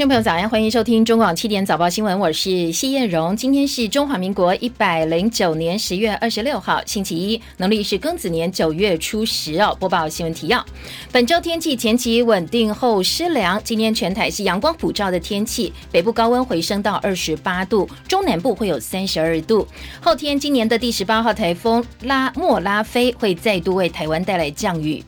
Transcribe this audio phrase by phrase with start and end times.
[0.00, 3.36] 听众朋友早安，欢迎收听中广七点早报新闻，我是谢燕荣。
[3.36, 9.76] 今天是中华民国一百零九年十月二十六号，星期一，农历是庚子年九月初十哦。
[9.78, 10.64] 播报新闻提要：
[11.12, 19.68] 本周天气前期稳定后湿凉，今天全台是阳光普照的天气，北部高温回升到二十八度，中南部会有三十二度。
[20.00, 25.04] 后天今年的第十八号台风拉莫拉菲会再度为台湾带来降雨。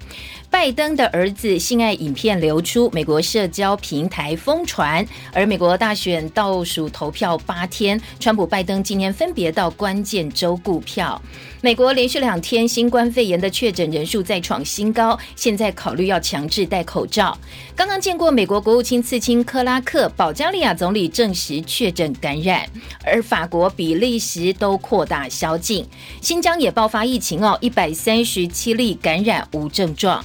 [0.53, 5.05] 拜登的儿子性爱影片流出，美国社交平台疯传。
[5.32, 11.21] 而美国大选倒数投票八天，川普、拜登今年分别到关键州顾票。
[11.62, 17.37] 美国连续两天新冠肺炎的确诊人数再创新高，现在考虑要强制戴口罩。
[17.75, 22.68] 刚刚见过美国国务卿次卿克拉克，保加利亚总理证实确诊感染，
[23.03, 25.84] 而法国、比利时都扩大宵禁。
[26.21, 30.23] 新疆也爆发疫情哦，一百三十七例感染无症状。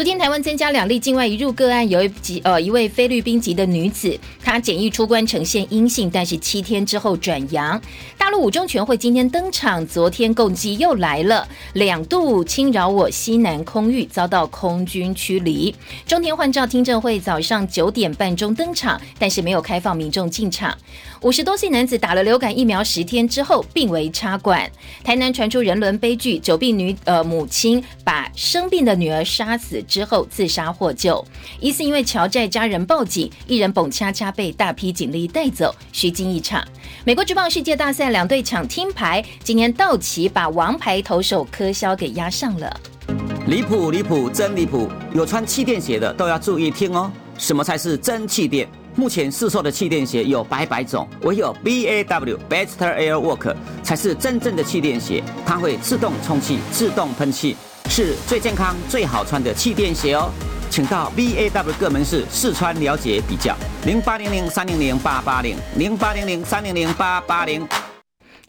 [0.00, 7.78] 昨天台湾增加两例境外移入个案，有一级呃一位菲律宾籍的女子，她检疫出关呈现阴性，但是七天之后转阳。
[8.16, 15.74] 大陆五中全会今天登场，昨天共计又来了两度侵扰我西南空域，遭到空军驱离。
[16.06, 20.74] 中天换照听证会早上九点半钟登场，但是没有开放民众进场。
[21.20, 24.70] 五十多岁男子打了流感疫苗十天之后病危插管。
[25.04, 31.22] 台南传出人伦悲剧，久病女呃母亲把生病的女儿杀死之后自杀获救，
[31.58, 36.64] 疑似因为乔债家人报警，一人蹦恰恰被大批警力带走，虚惊一场。
[37.04, 42.80] 美国职棒世界大赛两队抢听牌，今年道奇把王牌投手科肖给压上了。
[43.48, 44.88] 离谱离谱真离谱！
[45.12, 48.68] 有穿气垫鞋的都要注意听哦，什么才是真气垫？
[48.94, 57.56] 目前市售的气垫鞋有百百种，唯有 B A W Best Air Work 才是真正的气垫鞋，它会自动充气、自动喷气，
[57.90, 60.30] 是最健康、最好穿的气垫鞋哦。
[60.70, 63.52] 请到 V A W 各门市试穿了解比较，
[63.84, 67.66] 零八零零三零零八八零零八零零三零零八八零。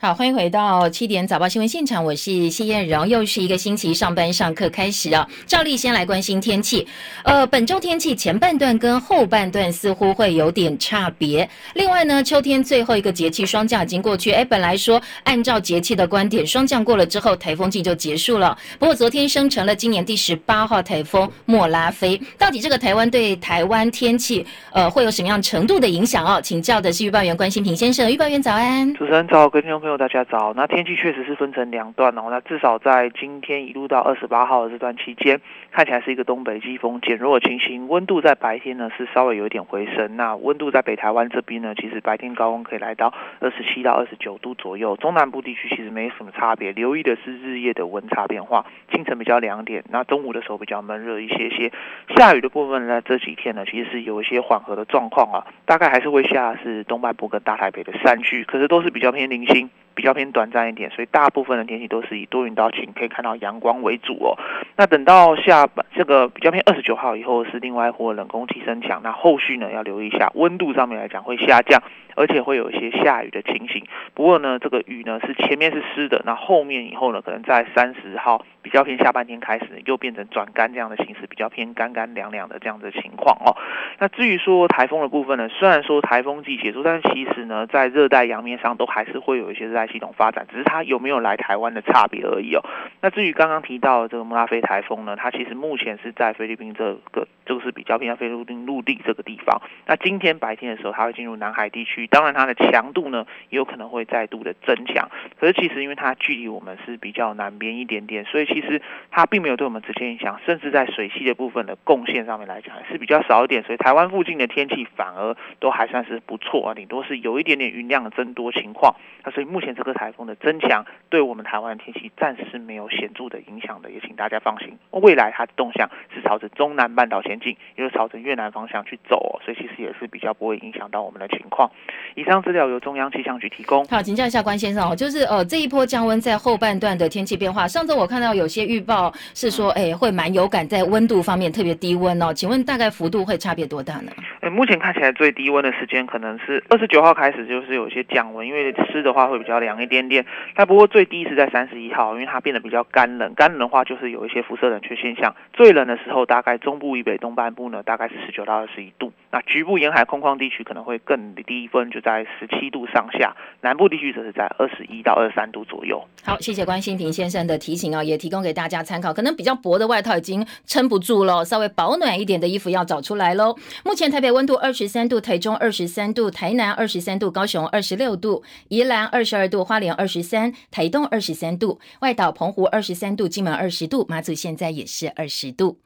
[0.03, 5.27] 好，欢迎回到七点早报新闻现场，我是谢燕荣，又是一个星期上班上课开始啊。
[5.45, 6.87] 照例先来关心天气，
[7.23, 11.47] 呃，本周天气前半段跟后半段似乎会有点差别。
[11.75, 18.57] 另外呢，秋天最后一个节气霜降已经过去，哎，本来说按照节气的观点，霜降过了之后，台风季就结束了。
[18.79, 26.41] 不过昨天生成了今年第十八号台风莫拉菲，到底这个台湾对台湾天气呃会有什么样程度的影响哦？
[26.41, 29.90] 请教的是预报员关心平先生，预报员早安，主持人早，跟众朋友。
[29.97, 32.27] 大家早，那天气确实是分成两段哦。
[32.29, 35.39] 那至少在今天一路到二十八号的这段期间，
[35.71, 37.87] 看起来是一个东北季风减弱的情形。
[37.87, 40.15] 温度在白天呢是稍微有一点回升。
[40.15, 44.95] 那温度在北台湾这边呢，其实白天高温可以来到二十七到二十九度左右。
[44.97, 48.65] 中南部地区其实没什么差别，留意的是日夜的温差变化。
[48.91, 51.71] 清晨比较凉点，那中午的时候比较闷热一些些。
[52.15, 59.69] 下雨的部分呢，这几天呢其实是有一些缓和的状况啊，大概还是会下是东半部跟大台北的山区，可是都是比较偏零星。
[59.93, 64.37] 比较偏短暂一点，所以大部分的天气都是以多云到晴，可以看到阳光为主哦。
[64.77, 71.81] 那等到下这个比较偏二十九号以后，是另外一波冷空气增强，那后续呢要留意一下，温度上面来讲会下降。
[72.13, 83.57] 而且会有一些下雨的情形，不过呢，这个雨呢是前面是湿的，那后面以后呢，可能在三十号比较偏下半天开始，又变成转干这样的形式，比较偏干干凉凉的这样的情况哦。
[83.99, 92.61] 那至于说台风的部分呢，虽然说台风季结束，但是其实呢，在热带洋面上都还是会有一些热带系统发展，只是它有没有来台湾的差别而已哦。
[93.01, 99.61] 那至于刚刚提到这个莫拉菲台风呢，它其实目前是在菲律宾这个，就是比较偏向菲律宾陆地这个地方。
[99.85, 102.07] 那今天白天的时候，它会进入南海地区。
[102.07, 105.09] 当然，它的强度呢也有可能会再度的增强。
[105.39, 113.63] 可是其实因为它距离我们是比较南边一点点，所以其实它并没有对我们直接影响，甚至在水系的部分的贡献上面来讲是比较少一点。
[113.63, 118.95] 所以台湾附近的天气反而都还算是不错啊，顶多是有一点点云量的增多情况。
[119.23, 124.77] 那所以目前这个台风的增强对我们台湾的天气暂时没有显著的影响的，也请大家放心。
[124.91, 131.69] 未来它的动向是朝着中南半岛前进，也是朝着越南方向去走，所以其实也是比较不会影响到我们的情况。
[132.15, 133.85] 以上资料由中央气象局提供。
[133.85, 137.67] 好，请教一下关先生哦，就是呃这一波降温在后半段的天气变化。
[137.67, 142.33] 上周我看到有些预报是说，哎，会蛮有感在温度方面特别低温哦。
[142.33, 144.11] 请问大概幅度会差别多大呢？
[144.41, 150.25] 哎，目前看起来最低温的时间可能是二十九号开始，就是有些降温，因为湿的话会比较凉一点点。
[150.55, 155.35] 但不过最低是在三十一号，因为它变得比较干冷，干冷的话就是有一些辐射冷却现象。
[155.53, 159.11] 最冷的时候大概中部以北东半部呢，大概是十九到二十一度。
[159.31, 166.03] 那局部沿海空旷地区可能会更低温，就在十七度上下；南部地区则是在二十一到二十三度左右。
[166.23, 169.13] 好，谢谢关心平先生的提醒啊，也提供给大家参考。
[169.13, 173.55] 可能比较薄的外套已经撑不住了，稍微保暖一点的衣服要找出来喽。
[173.85, 185.77] 目前台北温度二十三度，台中二十三度，台南二十三度，高雄二十六度，宜兰二十二度，花莲二十三，台东二十三度，外岛澎湖二十三度，金门二十度，马祖现在也是二十度。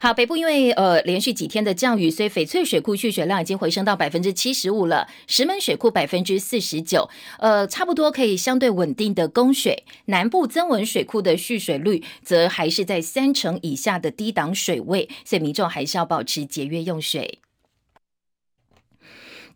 [0.00, 7.08] 好，北部因为呃连续几天的降雨，所以翡翠水库蓄水量已经回升到百分之七十五了，石门水库百分之四十九，
[7.38, 9.84] 呃，差不多可以相对稳定的供水。
[10.06, 11.89] 南部增文水库的蓄水率
[12.22, 17.39] 则还是在三成以下的低档水位，所以民众还是要保持节约用水。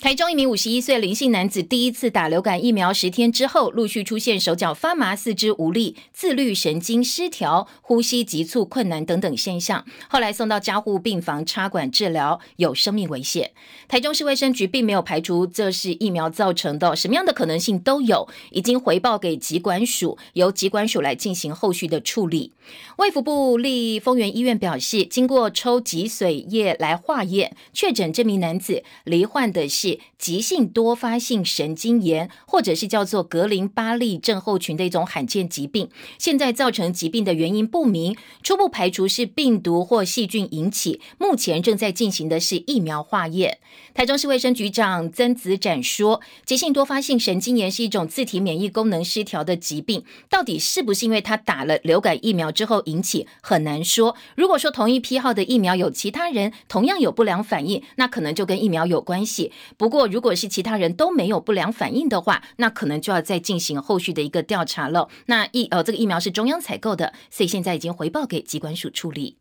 [0.01, 13.53] 台中一名五十一岁林姓男子第一次打流感疫苗十天之后，陆续出现手脚发麻、四肢无力、自律神经失调、呼吸急促困难等等现象，后来送到加护病房插管治疗，有生命危险。
[13.89, 22.53] 台中市卫生局并没有排除这是疫苗造成的，什么样的可能性都有，已经回报给疾管署，由疾管署来进行后续的处理。
[22.97, 35.91] 卫福部立丰原医院表示，经过抽脊髓液来化验，确诊这名男子罹患的是急性多发性神经炎，或者是叫做格林巴利症候群的一种罕见疾病。
[36.19, 41.03] 现在造成疾病的原因不明，初步排除是病毒或细菌引起。
[41.19, 43.59] 目前正在进行的是疫苗化验。
[43.93, 52.51] 台中市卫生局长曾子展说，急性多发性神经炎是一种自体免疫功能失调的疾病，到底是不是因为他打了流感疫苗？
[52.51, 54.15] 之后引起很难说。
[54.37, 59.51] 如果说同一批号的疫苗有其他人同样有不良反应，那可能就跟疫苗有关系。
[59.77, 65.09] 不过，如果是其他人都没有不良反应的话，那可能就要再进行后续的一个调查了。
[65.27, 69.39] 那疫呃，这个疫苗是中央采购的，所以现在已经回报给机关署处理。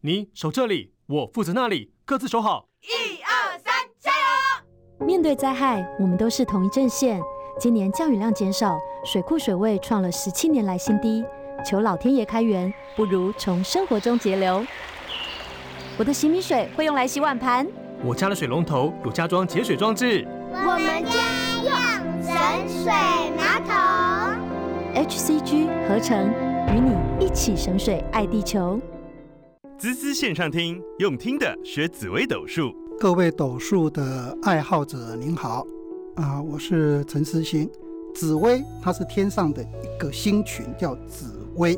[0.00, 2.68] 你守这里，我负责那里，各自守好。
[2.82, 5.06] 一二三，加油！
[5.06, 7.20] 面对灾害，我们都是同一阵线。
[7.60, 11.24] 今年降雨量减少，水库水位创了十七年来新低。
[11.66, 14.64] 求老天爷开源，不如从生活中节流。
[15.98, 17.66] 我的洗米水会用来洗碗盘，
[18.04, 20.24] 我家的水龙头有加装节水装置。
[20.52, 21.18] 我们家
[21.64, 21.72] 用
[22.22, 22.32] 省
[22.68, 22.92] 水
[23.36, 23.74] 马桶。
[24.94, 26.30] HCG 合成，
[26.68, 28.80] 与你一起省水，爱地球。
[29.76, 32.72] 滋滋线上听，用听的学紫微斗数。
[33.00, 35.66] 各位斗数的爱好者，您好，
[36.14, 37.68] 啊，我是陈思欣。
[38.14, 41.76] 紫薇，它是天上的一个星群，叫紫薇。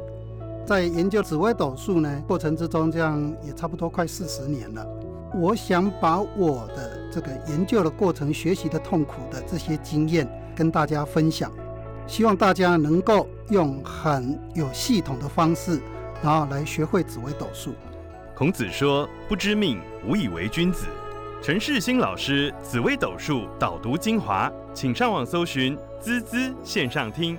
[0.66, 4.86] 在研究紫微斗数呢过程之中，这样也差不多快四十年了。
[5.32, 11.52] 我想把我的这个研究的过程、学习的痛苦的这些经验跟大家分享，
[12.06, 15.80] 希望大家能够用很有系统的方式，
[16.22, 17.74] 然后来学会紫微斗数。
[18.34, 20.86] 孔子说：“不知命，无以为君子。”
[21.40, 27.38] 陈世新老师紫微斗数导读精华，请上网搜寻“滋滋线上听”。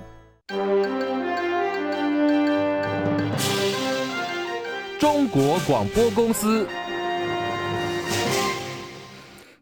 [4.98, 6.66] 中国广播公司。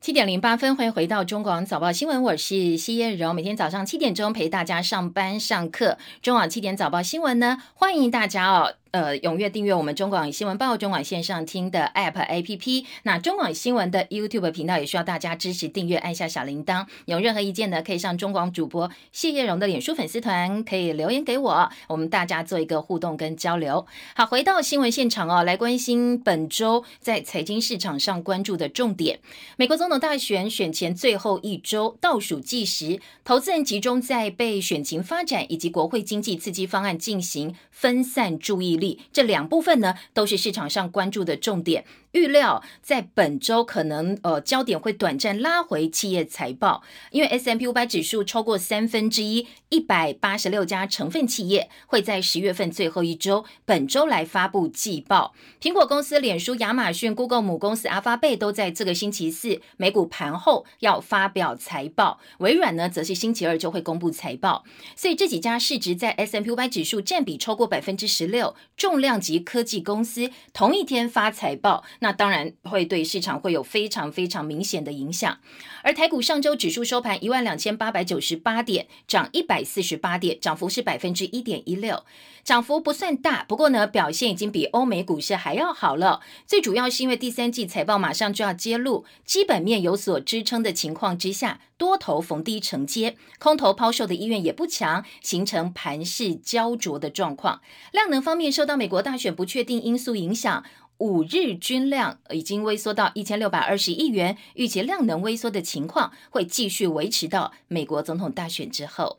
[0.00, 3.35] 七点零八分，欢迎回到中广早报新闻，我是西叶柔。
[3.35, 5.99] 每天早上七点钟陪大家上班上课。
[6.23, 8.73] 中广七点早报新闻呢，欢迎大家哦。
[8.92, 12.84] 呃，踊跃订阅我们中广新闻报、中广线上听的 App A P P。
[13.04, 16.84] 那中广新闻的 YouTube 频道也需要大家支持订阅，按下小铃铛。
[17.04, 23.87] 有任何意见呢，可以上中广主播谢叶荣的脸书粉丝团，可以留言给我，我们大家做一个互动跟交流。
[24.16, 29.20] 好，回到新闻现场哦，来关心本周在财经市场上关注的重点。
[29.56, 38.80] 美国总统大选选前最后一周倒数计时，投资人集中在被选情发展以及国会经济刺激方案进行分散注意。
[39.13, 41.84] 这两部分呢，都是市场上关注的重点。
[42.12, 55.34] 预料在本周可能呃焦点会短暂拉回企业财报，因为 S M P 五百指数超过三分之一一百八十六家成分企业会在十月份最后一周本周来发布季报。
[55.60, 64.64] 苹果公司、脸书、亚马逊、Google 母公司阿发贝都在这个星期四美股盘后要发表财报，微软呢则是星期二就会公布财报。
[64.96, 68.56] 所以这几家市值在 S M P 五百指数占比超过百分之十六。
[68.76, 75.38] 重量级科技公司同一天发财报，那当然会对市场会有非常非常明显的影响。
[75.82, 82.04] 而台股上周指数收盘一万两千八百九十八点，涨一百四十八点，涨幅是百分之一点一六，
[82.44, 86.20] 涨幅不算大，不过呢表现已经比欧美股市还要好了。
[86.46, 91.60] 最主要是因为第三季财报马上就要揭露，基本面有所支撑的情况之下。
[91.80, 97.62] 多头逢低承接，空头抛售的意愿也不强，形成盘势焦灼的状况。
[97.90, 100.62] 量能方面受到美国大选不确定因素影响，
[101.00, 109.19] 五日均量已经萎缩到一千六百二十亿元，预期量能萎缩的情况会继续维持到美国总统大选之后。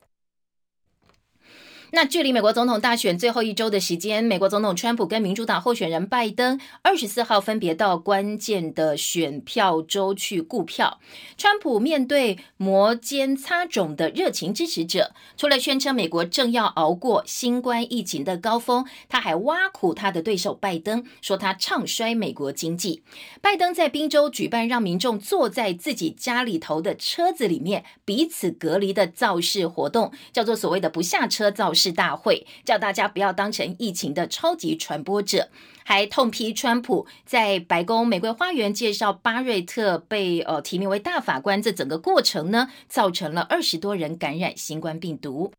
[1.94, 11.02] 那距离美国总统大选最后一周的时间，美国总统川普跟民主党候选人拜登二十四号分别到关键的选票州去顾票。
[11.38, 23.04] 川普面对摩肩擦踵的热情支持者，除了宣称美国正要熬过新冠疫情的高峰，他还挖苦他的对手拜登，说他唱衰美国经济。
[23.42, 31.81] 拜登在宾州举办让民众坐在自己家里头的车子里面彼此隔离的造势活动，叫做所谓的不下车造势。
[31.82, 35.50] 是大会叫大家不要当成疫情的超级传播者，
[35.84, 45.52] 还痛批川普在白宫玫瑰花园介绍巴瑞特被呃提名为大法官，这整个过程呢，造成了二十多人感染新冠病毒。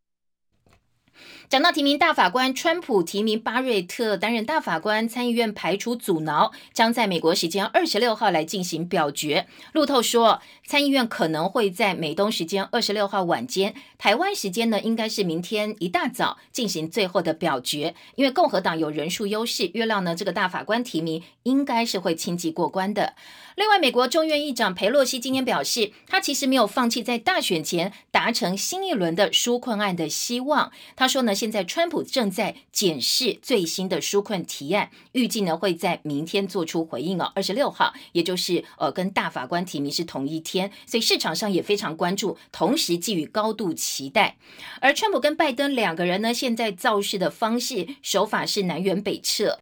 [1.52, 9.46] 讲到提名大法官，川普提名巴瑞特担任大法官，参议院排除阻挠，将在美国时间二十六号来进行表决。
[9.74, 17.94] 路透说，参议院可能会在美东时间二十六号晚间，台湾时间呢应该是明天一大早进行最后的表决。
[18.14, 23.12] 因为共和党有人数优势，预料呢这个大法官提名应该是会轻易过关的。
[23.56, 30.72] 另外，美国众院议长佩洛西今天表示，他其实没有放弃在大选前达成新一轮的纾困案的希望。
[30.96, 37.32] 他说呢，现在川普正在检视最新的纾困提案，预计呢会在明天做出回应哦。
[37.34, 44.36] 二十六号，也就是呃跟大法官提名是同一天，所以市场上也非常关注，同时寄予高度期待。
[44.80, 49.58] 而川普跟拜登两个人呢，现在造势的方式手法是南辕北辙。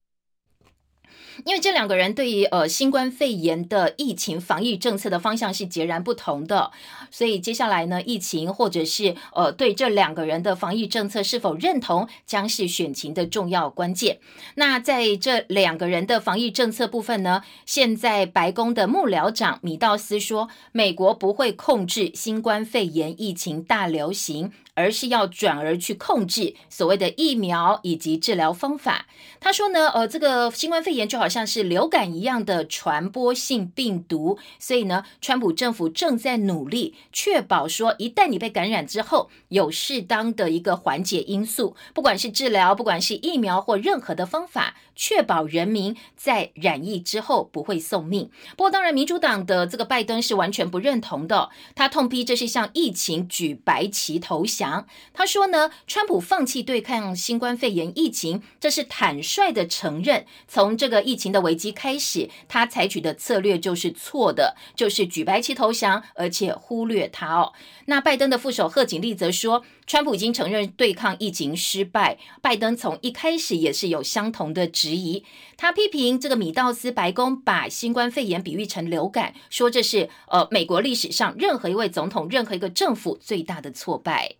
[1.44, 6.70] 因为这两个人对于呃新冠肺炎的疫情防疫政策的方向是截然不同的，
[7.10, 14.18] 所以接下来呢，疫情或者是呃对这两个人的防疫政策是否认同，将是选情的重要关键。
[14.54, 24.52] 那在这两个人的防疫政策部分呢，现在白宫的幕僚长米道斯说，美国不会控制新冠肺炎疫情大流行。
[24.80, 29.06] 而是要转而去控制所谓的疫苗以及治疗方法。
[29.38, 48.30] 他说呢，呃，这个新冠肺炎就好像是流感一样的传播性病毒，所以呢，川普政府正在努力确保说，一旦你被感染之后，有适当的一个缓解因素，不管是治疗，不管是疫苗或任何的方法，确保人民在染疫之后不会送命。
[48.50, 54.86] 不过，当然，民主党的这个拜登是完全不认同的，他痛批这是向疫情举白旗投降。
[55.14, 60.26] 他说呢，川普放弃对抗新冠肺炎疫情，这是坦率的承认。
[60.46, 67.54] 从这个疫情的危机开始，他采取的策略就是错的，就是举白旗投降，而且忽略他哦。
[67.86, 72.18] 那拜登的副手贺锦丽则说，川普已经承认对抗疫情失败。
[72.42, 75.22] 拜登从一开始也是有相同的质疑，
[75.56, 84.34] 他批评这个米道斯白宫把新冠肺炎比喻成流感，说这是呃美国历史上任何一位总统、任何一个政府最大的挫败。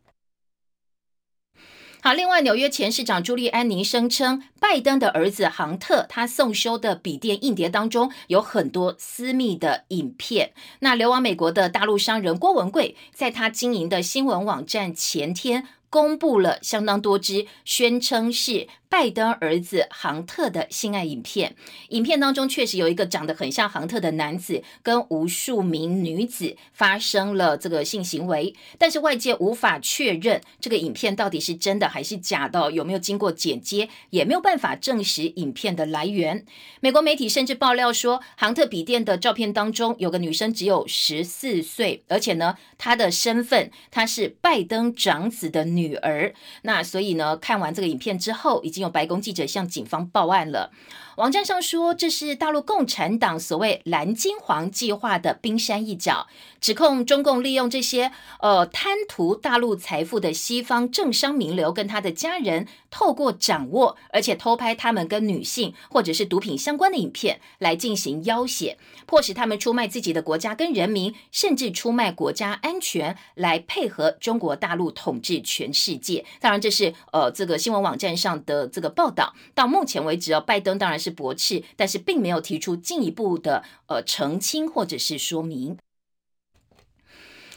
[2.03, 10.53] 好，另外，纽约前市长朱利安尼声称，拜登的儿子杭特他送修的笔电硬碟当中有很多私密的影片。
[10.81, 18.67] 那流亡美国的大陆商人郭文贵，在他经营的新闻网站前天公布了相当多支，宣称是。
[18.91, 21.55] 拜登儿子杭特的性爱影片，
[21.91, 36.45] 影片当中确实有一个长得很像杭特的男子跟无数名女子发生了这个性行为，但是外界无法确认这个影片到底是真的还是假的，有没有经过剪接，也没有办法证实影片的来源。
[36.81, 46.35] 美国媒体甚至爆料说，杭特笔电的照片当中有个女生只有十四岁，而且呢，她的身份她是拜登长子的女儿。
[46.63, 48.80] 那所以呢，看完这个影片之后，已经。
[48.81, 50.73] 有白宫记者向警方报案了。
[51.17, 56.29] 网站上说，这是大陆共产党所谓“蓝金黄”计划的冰山一角，
[56.61, 76.25] 指控中共利用这些呃贪图大陆财富的西方政商名流跟他的家人，透过掌握而且偷拍他们跟女性或者是毒品相关的影片来进行要挟，迫使他们出卖自己的国家跟人民，甚至出卖国家安全来配合中国大陆统治全世界。
[76.41, 79.35] 当然，这是呃这个新闻网站上的这个报道。
[79.55, 81.10] 到目前为止哦，拜登当然是。
[81.11, 85.77] 驳斥，但是并没有提出进一步的呃澄清或者是说明。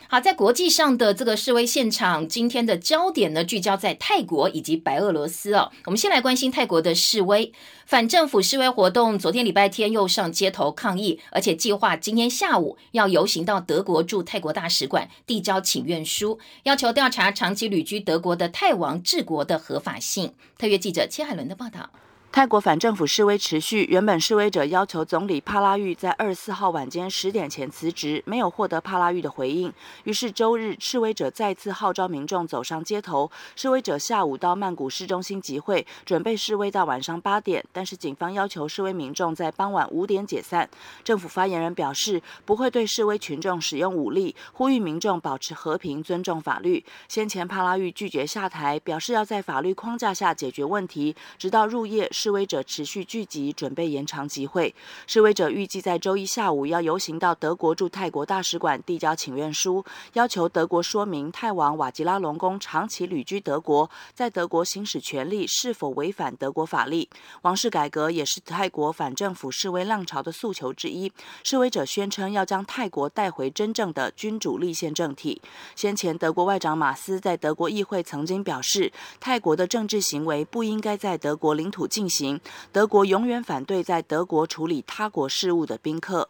[0.10, 5.72] 好，在国际上的这个示威现场，今天的焦点呢聚焦在泰国以及白俄罗斯哦。
[5.86, 7.52] 我们先来关心泰国的示威，
[7.88, 20.36] 反政府示威活动，昨天礼拜天又上街头抗议，而且计划今天下午要游行到德国驻泰国大使馆递交请愿书，要求调查长期旅居德国的泰王治国的合法性。
[20.60, 21.90] 特约记者切海伦的报道。
[22.34, 29.72] 泰国反政府示威持续，原本示威者要求总理帕拉育在二十四号晚间十点前辞职，没有获得帕拉育的回应。
[30.06, 33.30] 于是周日，示威者再次号召民众走上街头。
[33.56, 40.68] 示威者下午到曼谷市中心集会，准备示威到晚上八点，但是警方要求示威民众在傍晚五点解散。
[41.04, 46.84] 政府发言人表示，不会对示威群众使用武力，呼吁民众保持和平，尊重法律。
[47.08, 52.10] 先前帕拉育拒绝下台，表示要在法律框架下解决问题，直到入夜。
[52.24, 54.74] 示威者持续聚集，准备延长集会。
[55.08, 67.10] 示威者预计在周一下午要游行到德国驻泰国大使馆递交请愿书，要求德国说明泰王瓦吉拉隆功长期旅居德国，在德国行使权利是否违反德国法律。
[67.42, 71.12] 王室改革也是泰国反政府示威浪潮的诉求之一。
[71.44, 75.42] 示威者宣称要将泰国带回真正的君主立宪政体。
[75.75, 82.12] 先前，德国外长马斯在德国议会曾经表示，泰国的政治行为不应该在德国领土进行。
[82.13, 82.39] 行，
[82.72, 86.29] 德国永远反对在德国处理他国事务的宾客。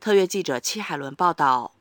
[0.00, 1.72] 特约记者戚海伦报道。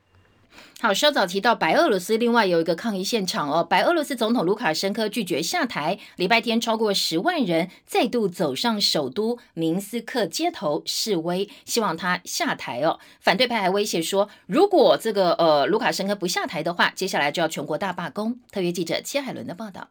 [0.79, 3.63] 好，稍早提到白俄罗斯，另外有一个抗议现场哦。
[3.63, 12.99] 白俄罗斯总统卢卡申科拒绝下台，礼拜天超过十万人再度走上首都明斯克街头示威，希望他下台哦。
[13.21, 18.39] 反对派还威胁说，如果这个呃卢卡申科不下台的话，接下来就要全国大罢工。
[18.51, 19.87] 特约记者切海伦的报道。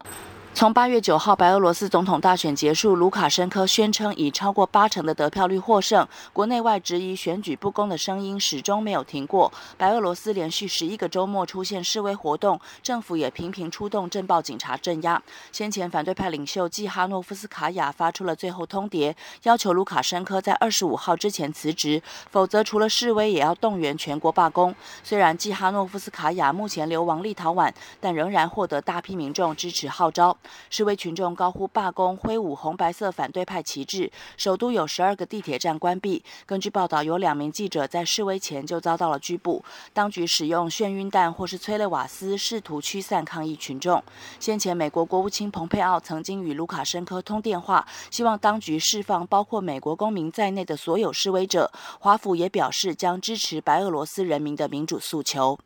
[0.57, 9.53] 从八月九号白俄罗斯总统大选结束，卢卡申科宣称以超过八成的得票率获胜，国内外质疑选举不公的声音始终没有停过。
[9.77, 15.21] 白俄罗斯连续十一个周末出现示威活动，政府也频频出动镇暴警察镇压。
[15.51, 24.73] 先前反对派领袖季哈诺夫斯卡娅发出了最后通牒，要求卢卡申科在二十五号之前辞职，否则除了示威也要动员全国罢工。
[25.03, 27.71] 虽然季哈诺夫斯卡娅目前流亡立陶宛，
[28.01, 30.35] 但仍然获得大批民众支持号召。
[30.69, 34.11] 示威群众高呼罢工，挥舞红白色反对派旗帜。
[34.37, 36.23] 首都有十二个地铁站关闭。
[36.45, 39.63] 根据报道，有两名记者在示威前就遭到了拘捕。
[39.93, 44.03] 当局使用眩晕弹或是催泪瓦斯，试图驱散抗议群众。
[44.39, 51.71] 先前，美国国务卿蓬佩奥曾经与卢卡申科通电话，希望当局释放包括美国公民在内的所有示威者。
[51.99, 55.57] 华府也表示将支持白俄罗斯人民的民主诉求。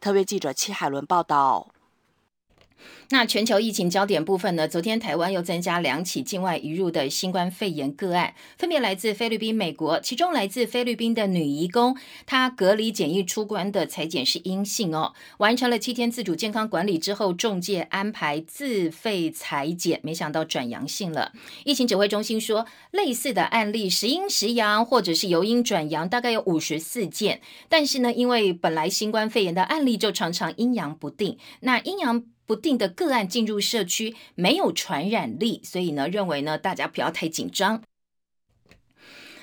[0.00, 1.68] 特别记者戚海伦报道。
[3.12, 4.66] 那全球疫情焦点部分呢？
[4.66, 10.00] 昨天台湾又增加两起境外移入的新冠肺炎个案，分别来自菲律宾、美国。
[10.00, 11.94] 其中来自菲律宾的女移工，
[12.24, 21.32] 她隔离检疫出关的裁检是阴性哦，完成了七天自主健康管理之后，中介安排自费裁检，没想到转阳性了。
[21.66, 27.42] 疫情指挥中心说，类似的案例时阴时阳，或者是由阴转阳，大概有五十四件。
[27.68, 32.24] 但是呢，因为本来新冠肺炎的案例就常常阴阳不定，那阴阳。
[32.46, 37.82] 不定的个案进入社区没有传染力，所以呢，认为呢，大家不要太紧张。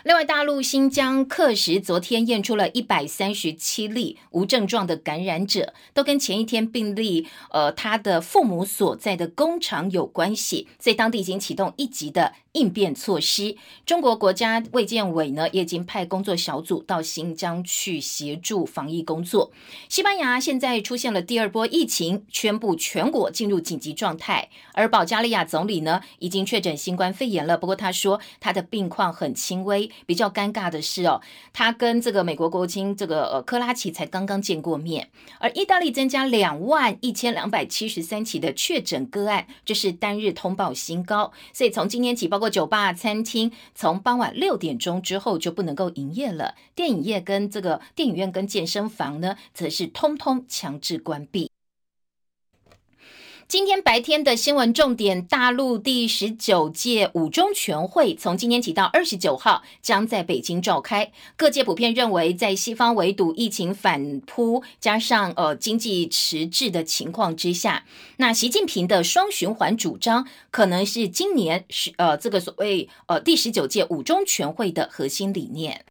[0.03, 12.33] 另外，大陆新疆克什昨天验出了一百三十七例无症状的感染者，都跟前一天病例呃他的父母所在的工厂有关系，所以当地已经启动一级的。
[12.53, 19.51] 应变措施，中国国家卫健委呢也已经派工作小组到新疆去协助防疫工作。
[19.87, 24.49] 西班牙现在出现了第二波疫情，宣布全国进入紧急状态。
[24.73, 29.91] 而保加利亚总理呢已经确诊新冠肺炎了，不过他说他的病况很轻微。
[30.07, 31.21] 比较尴尬的是哦，
[31.53, 35.11] 他跟这个美国国务卿这个呃科拉奇才刚刚见过面。
[35.37, 41.31] 而意大利增加两万一千两百七十三起的确诊个案，这是单日通报新高。
[41.53, 42.38] 所以从今天起报。
[42.39, 46.55] 不过，酒吧、餐厅从傍晚六点钟之后就不能够营业了。
[46.73, 51.51] 电影业跟这个电影院跟健身房呢，则是通通强制关闭。
[53.49, 61.11] 今天白天的新闻重点：大陆第十九届五中全会从今天起到二十九号将在北京召开。
[61.35, 67.85] 各界普遍认为，在西方围堵疫情反扑，加上呃经济迟滞的情况之下，
[68.17, 75.85] 那习近平的双循环主张可能是今年是呃这个所谓呃第十九届五中全会的核心理念。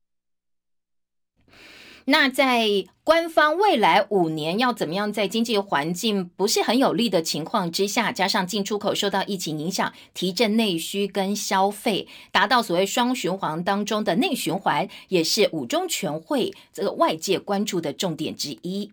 [2.10, 18.90] 那在官方未来五年要怎么样，在经济环境不是很有利的情况之下，加上进出口受到疫情影响，提振内需跟消费，达到所谓双循环当中的内循环，也是五中全会这个外界关注的重点之一。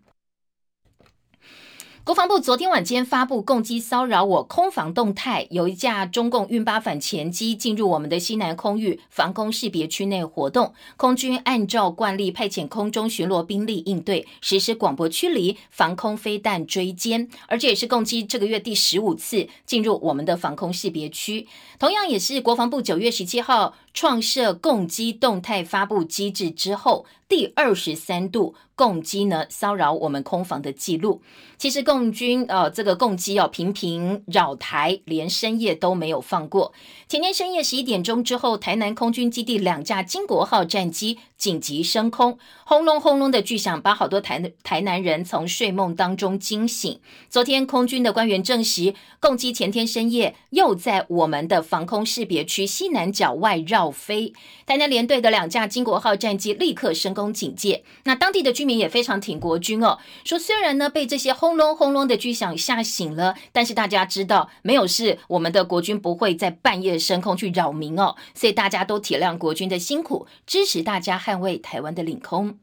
[2.05, 21.47] 国防部昨天晚间发布攻击骚扰我空防动态，有一架中共运八反潜机进入我们的西南空域防空识别区内活动，空军按照惯例派遣空中巡逻兵力应对，实施广播驱离、防空飞弹追歼，而这也是攻击这个月第十五次进入我们的防空识别区，
[21.79, 27.07] 同样也是国防部九月十七号创设共机动态发布机制之后。
[27.27, 31.23] 第二十三度共机呢骚扰我们空防的记录，
[31.57, 36.71] 其实共军呃这个共机要频频扰台，连深夜都没有放过。
[37.07, 46.99] 前天深夜十一点钟之后，台南空军基地两架金国号战机紧急升空，轰隆轰隆的巨响把好多台台南人从睡梦当中惊醒。
[47.27, 54.31] 昨天空军的官员证实，共机前天深夜又在我们的防空识别区西南角外绕飞，
[54.67, 57.15] 台南联队的两架金国号战机立刻升。
[57.15, 72.57] 空警戒，那当地的居民也非常挺国军哦，说虽然呢被这些轰隆轰隆的巨响吓醒了，但是大家知道没有事，我们的国军不会在半夜升空去扰民哦，所以大家都体谅国军的辛苦，支持大家捍卫台湾的领空。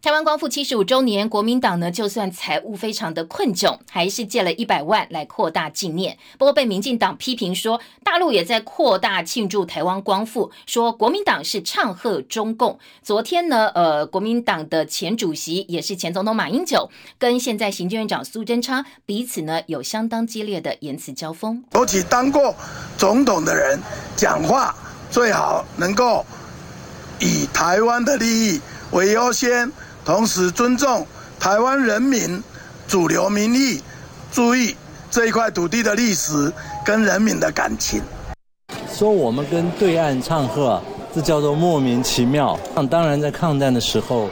[0.00, 6.18] 台湾光复七十五周年，国民党呢，就算财务非常的困窘，还是借了一百万来扩大纪念。
[6.36, 12.78] 不过被民进党批评说，大陆也在扩大庆祝台湾光复，说国民党是唱和中共。
[13.02, 21.64] 昨天呢，呃，国民党的前主席也是前总统马英九，跟现在行政院长苏贞昌彼此呢有相当激烈的言辞交锋。
[21.72, 22.54] 尤其当过
[22.98, 23.80] 总统的人
[24.14, 24.76] 讲话，
[25.10, 26.22] 最好能够
[27.24, 28.60] 以台湾的利益
[28.90, 29.72] 为优先。
[30.04, 31.06] 同时尊重
[31.40, 32.42] 台湾人民
[32.86, 33.80] 主流民意，
[34.30, 34.76] 注意
[35.10, 36.52] 这一块土地的历史
[36.84, 38.02] 跟人民的感情。
[38.92, 40.78] 说我们跟对岸唱和，
[41.14, 42.58] 这叫做莫名其妙。
[42.90, 44.28] 当然，在抗战的时候，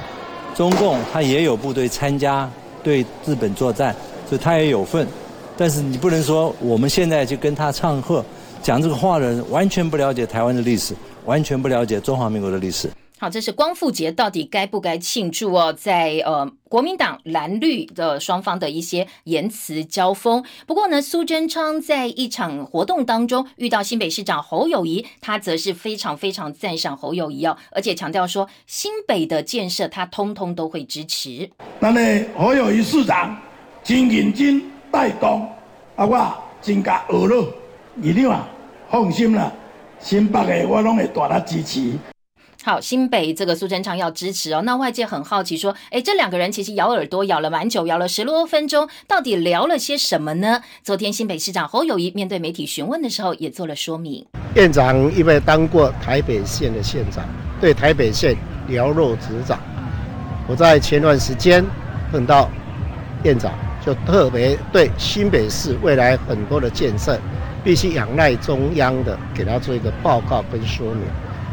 [0.55, 2.47] 中共他也有部队参加
[2.83, 3.97] 对日本作战，
[4.29, 5.09] 所以他也有份。
[5.57, 8.23] 但是你不能说我们现在就跟他唱和，
[8.63, 12.91] 讲这个话的人完全不了解台湾的历史，完全不了解中华民国的历史。
[13.19, 15.73] 好，这是光复节到底该不该庆祝哦？
[15.73, 20.45] 在呃，国民党蓝绿的双方的一些言辞交锋。
[20.67, 31.49] 不过呢，苏贞昌在一场活动当中遇到新北市长侯友谊，他则是非常非常赞赏侯友谊哦，而且强调说新北的建设他通通都会支持。
[31.79, 33.41] 那呢，侯友谊市长
[33.85, 35.49] 真认真带动，
[35.95, 37.55] 啊，我真加学了，
[38.03, 38.49] 一定啊，
[38.91, 39.53] 放心啦，
[40.03, 41.93] 新北的我拢会大力支持。
[42.65, 44.61] 好，新北这个苏贞昌要支持哦。
[44.63, 50.61] 那外界很好奇说，哎，这两个人其实咬耳朵咬了蛮久，咬了十多分钟，到底聊了些什么呢？
[50.83, 54.27] 昨天新北市长侯友谊面对媒体询问的时候，也做了说明。
[54.57, 57.25] 院长因为当过台北县的县长，
[57.61, 58.37] 对台北县
[58.69, 59.61] 了若指掌。
[60.49, 61.65] 我在前段时间
[62.11, 62.51] 碰到
[63.23, 63.53] 院长，
[63.85, 67.19] 就特别对新北市未来很多的建设，
[67.65, 71.03] 必须仰赖中央的，给他做一个报告跟说明。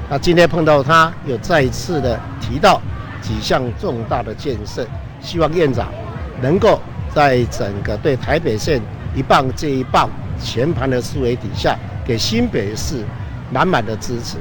[0.09, 2.81] 那今天碰到他，又再一次的提到
[3.21, 4.87] 几项重大的建设，
[5.21, 5.91] 希望院长
[6.41, 6.79] 能够
[7.13, 8.81] 在整个对台北县
[9.15, 10.09] 一棒接一棒
[10.41, 13.03] 全盘的思维底下，给新北市
[13.51, 14.37] 满满的支持。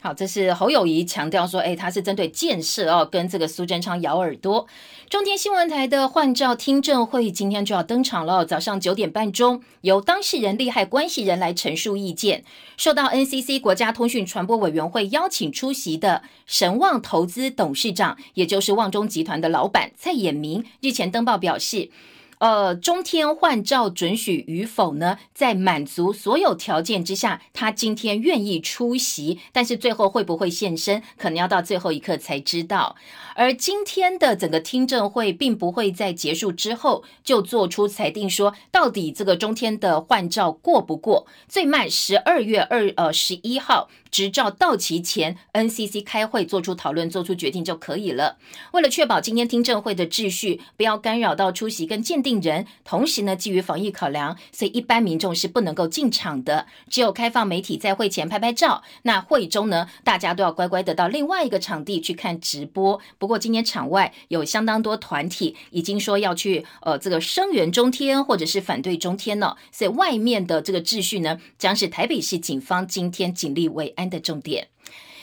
[0.00, 4.66] 好，这是侯友谊强调说，哎，他是针对建设哦，跟这个苏贞昌咬耳朵。
[5.14, 12.42] 中天新闻台的换照听证会今天就要登场了，早上九点半钟，由当事人、利害关系人来陈述意见。
[12.76, 21.90] 受到 NCC 国家通讯传播委员会邀请出席的神旺投资董事长，也就是旺中集团的老板蔡衍明，日前登报表示。
[22.38, 25.18] 呃，中天换照准许与否呢？
[25.32, 32.96] 在满足所有条件之下，他今天愿意出席，但是最后会不会现身，可能要到最后一刻才知道。
[33.34, 41.26] 而今天的整个听证会，并不会在结束之后就做出裁定，说到底这个中天的换照过不过？
[41.48, 43.88] 最慢十二月二呃十一号。
[44.14, 48.38] 执照到期前，NCC 开会做出讨论、做出决定就可以了。
[48.70, 58.84] 为了确保今天听证会的秩序，不要干扰到出席跟鉴定人，同时呢，基于防疫考量，所以一般民众是不能够进场的，只有开放媒体在会前拍拍照。
[59.02, 63.00] 那会中呢，大家都要乖乖的到另外一个场地去看直播。
[63.24, 74.04] 不过今天场外有相当多团体已经说要去呃这个声援中天或者是反对中天了，所以外面的这个秩序呢，将是台北市警方今天警力为安。
[74.04, 74.68] 的重点，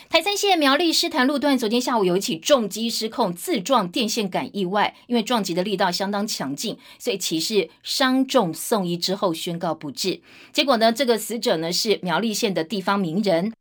[0.10, 10.20] 台三线苗栗师坛路段昨天下午有一起重机失控自撞电线杆意外，因为撞击的力道相当强劲，所以骑士伤重送医之后宣告不治。
[10.52, 13.54] 结果呢，这个死者呢是苗栗县的地方名人。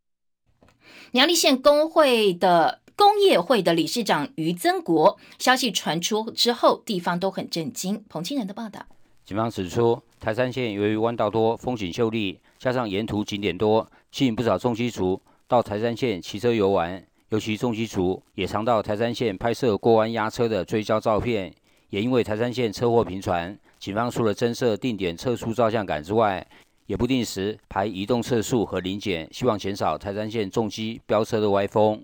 [1.11, 5.17] 苗栗县工会的工业会的理事长于增国。
[5.37, 8.03] 消息传出之后，地方都很震惊。
[8.09, 8.85] 彭清仁的报道。
[9.25, 17.01] 警方指出，台山县由于弯道多、风景秀丽，加上沿途景点多，吸引不少重机族到台山县骑车游玩。
[17.29, 21.53] 尤其重机族也常到台山县拍摄过弯压车的追焦照片。
[21.89, 26.45] 也因为台山县车祸频传，警方除了增设定点测速照相杆之外，
[26.87, 32.03] 也不定时排移动测速和临检，希望减少台山县重机飙车的歪风。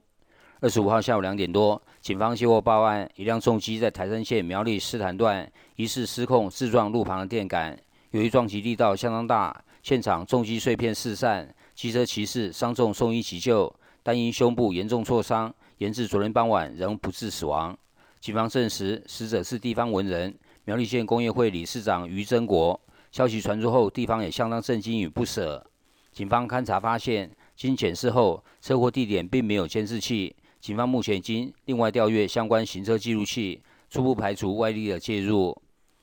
[0.60, 7.78] 二十五号下午两点多，警方接获报案，一辆重机在台山县苗栗斯坦段疑似失控自撞路旁的电杆，
[8.10, 17.78] 由于撞击力道相当大，现场重机碎片四散，机车骑士伤重送医急救，但因胸部严重挫伤，延至昨天傍晚仍不治死亡。
[18.20, 22.80] 警方证实，死者是地方文人，苗栗县工业会理事长于真国。
[23.12, 25.63] 消息传出后，地方也相当震惊与不舍。
[26.12, 30.36] 警方勘查发现，经检视后，车祸地点并没有监视器。
[30.68, 35.58] 警方目前已经另外调阅相关行车记录器，初步排除外力的介入。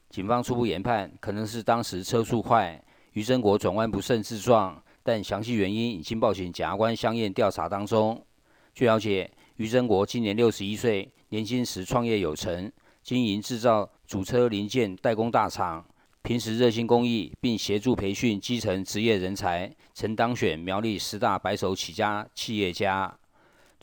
[0.09, 8.25] 警方初步研判，可能是当时车速快，于真国转弯不慎自撞，但详细原因已经报警检察官相验调查当中。
[8.73, 11.13] 据了解，于真国今年六十一岁。
[11.29, 12.73] 年轻时创业有成，
[13.03, 15.85] 经营制造主车零件代工大厂，
[16.23, 23.15] 平时热心公益，并协助培训基层职业人才，曾当选苗栗十大白手起家企业家。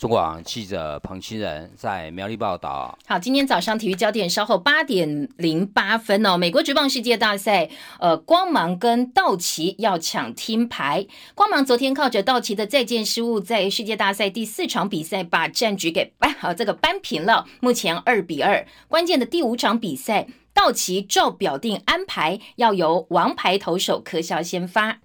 [0.01, 2.97] 中广记者彭清仁在苗栗报道。
[3.05, 6.35] 好，今天早上体育焦点，稍后八点零八分哦。
[6.35, 11.05] 美国职棒世界大赛，呃，光芒跟道奇要抢听牌。
[11.35, 18.65] 光芒昨天靠着道奇的再见失误，在世界大赛第四场比赛把战局给扳好，这个扳平了，目前二比二。
[18.87, 24.97] 关键的第五场比赛，道奇照表定安排，要由王牌投手柯肖先发。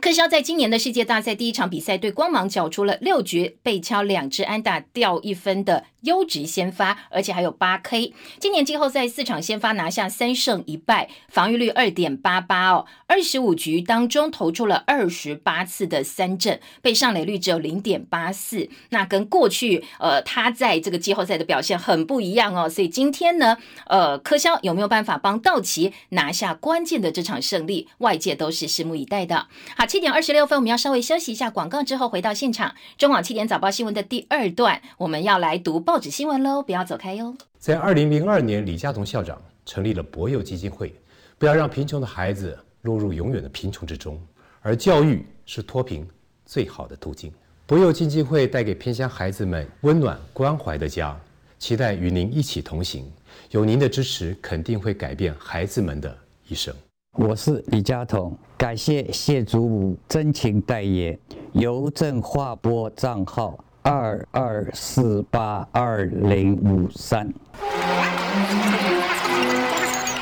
[0.00, 5.86] 柯肖在今年的世界大赛第一场比赛对光芒缴出了六局被敲两支安打掉一分的。
[6.02, 8.14] 优质先发，而且还有八 K。
[8.38, 12.86] 今年季后赛四场先发拿下三胜一败，防御率二点八八哦。
[13.08, 18.70] 二十五局当中投出了二十八次的三振，被上垒率只有零点八四。
[18.90, 22.68] 那跟过去呃他在这个季后赛的表现很不一样哦。
[22.68, 23.58] 所以今天呢，
[23.88, 27.88] 呃柯肖有没有办法帮道奇拿下关键的这场胜利？
[27.98, 29.48] 外界都是拭目以待的。
[29.76, 32.74] 好，七点二十六分，我们要稍微休息一下广告之后回到现场。
[32.98, 35.80] 中网七点早报新闻的第二段，我们要来读。
[35.80, 37.34] 报纸新闻喽，不要走开哟。
[37.58, 40.94] 在二零零二年，李家同校长成立了博幼基金会，
[41.38, 44.20] 不要让贫穷的孩子落入永远的贫穷之中。
[44.60, 46.06] 而教育是脱贫
[46.44, 47.32] 最好的途径。
[47.64, 51.18] 博幼基金会带给偏乡孩子们温暖关怀的家，
[51.58, 53.10] 期待与您一起同行。
[53.52, 56.14] 有您的支持，肯定会改变孩子们的
[56.46, 56.74] 一生。
[57.20, 61.18] 我是李佳彤，感谢谢祖武真情代言，
[61.50, 63.58] 邮政划拨账号。
[63.82, 67.28] 二二四八二零五三。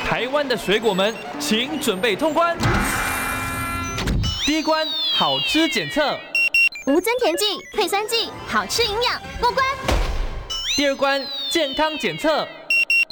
[0.06, 2.56] 台湾的水果们，请准备通关。
[4.46, 4.87] 第一关，
[5.18, 6.18] 好吃检测，
[6.87, 9.62] 无增甜剂、退酸剂，好吃营养，过关。
[10.74, 12.48] 第二关，健康检测，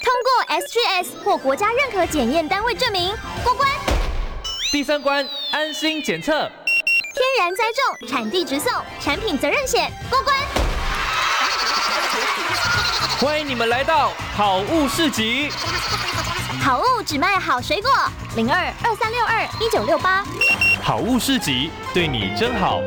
[0.04, 3.66] 通过 SGS 或国家认可检验单位证明，过关。
[4.70, 6.32] 第三关，安心检测。
[7.14, 10.36] 天然栽种，产地直送，产品责任险，过关。
[13.18, 15.50] 欢迎你们来到好物市集。
[16.62, 17.90] 好物只卖好水果，
[18.36, 20.22] 零二二三六二一九六八。
[20.82, 22.82] 好物市集，对你真好。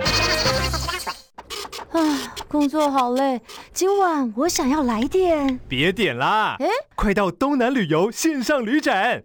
[1.91, 3.41] 啊，工作好累，
[3.73, 5.59] 今晚我想要来点。
[5.67, 9.23] 别点啦，哎，快到东南旅游线上旅展。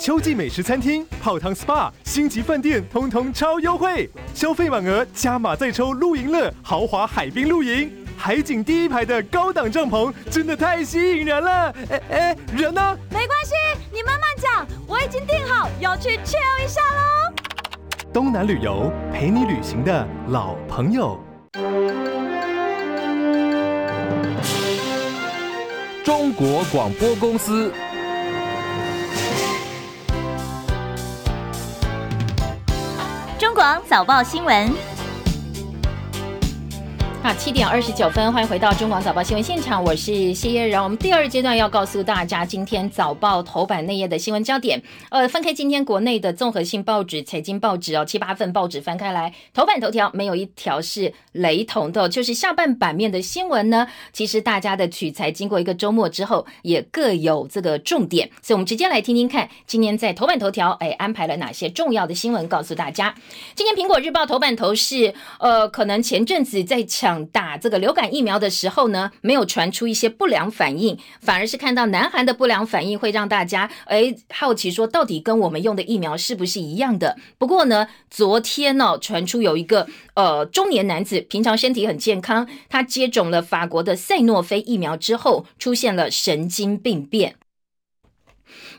[0.00, 11.72] 秋季美食餐厅、泡汤 SPA、星级饭店，通通超优惠，消费满额加码再抽露营乐豪华海滨露营，海景第一排的高档帐篷，真的太吸引人了。
[11.88, 12.98] 哎哎，人呢？
[13.10, 13.52] 没关系，
[13.92, 17.32] 你慢慢讲，我已经订好要去 chill 一下喽。
[18.12, 21.18] 东南旅游陪你旅行的老朋友，
[26.02, 27.70] 中国广播公司。
[33.38, 34.91] 中广早报新闻。
[37.22, 40.82] 好，七点二十九分，欢迎回到中广早报新闻现场，我是谢叶然。
[40.82, 44.82] 我们第二阶段要告诉大家，今天早报头版内页的新闻焦点。
[45.08, 53.86] 呃，翻开今天国内的综合性报纸、财经报纸哦，七八份报纸翻开来，头版头条没有一条是雷同的，就是下半版面的新闻呢。
[54.12, 63.14] 其实大家的取材经过一个周末之后，也各有这个重点，所以我们直接来听听看，今天在头版头条哎安排了哪些重要的新闻，告诉大家。
[63.54, 67.11] 今天苹果日报头版头是呃，可能前阵子在抢。
[67.26, 77.16] 打这个流感疫苗的时候呢，没有传出一些不良反应，反而是看到南韩的不良反应，会让大家哎好奇说，到底跟我们用的疫苗是不是一样的？
[77.38, 87.36] 不过呢，昨天呢传出有一个呃中年男子，平常身体很健康，他接种了法国的赛诺菲疫苗之后，出现了神经病变。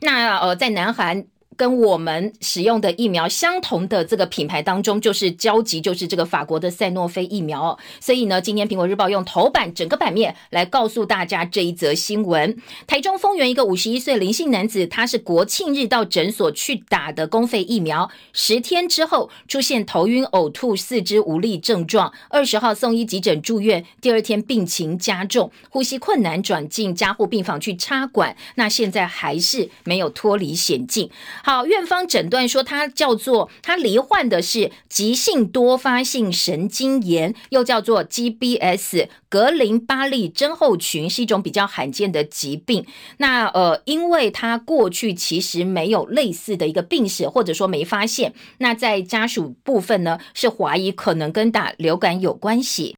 [0.01, 1.25] 那呃，在南韩。
[1.57, 7.77] 跟我们使用的疫苗相同的这个品牌当中，就是交集，就是这个法国的赛诺菲疫苗。
[7.99, 31.09] 所以呢，今天苹果日报用头版整个版面来告诉大家这一则新闻：台中丰原一个五十一岁林姓男子，他是国庆日到诊所去打的公费疫苗，十天之后出现头晕、呕吐、四肢无力症状，二十号送医急诊住院，第二天病情加重，呼吸困难，转进加护病房去插管，那现在还是没有脱离险境。
[31.45, 42.85] 好，院方诊断说，他叫做他罹患的是急性多发性神经炎，又叫做 GBS 格林巴利症候群，是一种比较罕见的疾病。
[43.17, 48.33] 那呃，因为他过去其实没有类似的一个病史，或者说没发现。
[48.59, 52.95] 那在家属部分呢，是怀疑可能跟打流感有关系。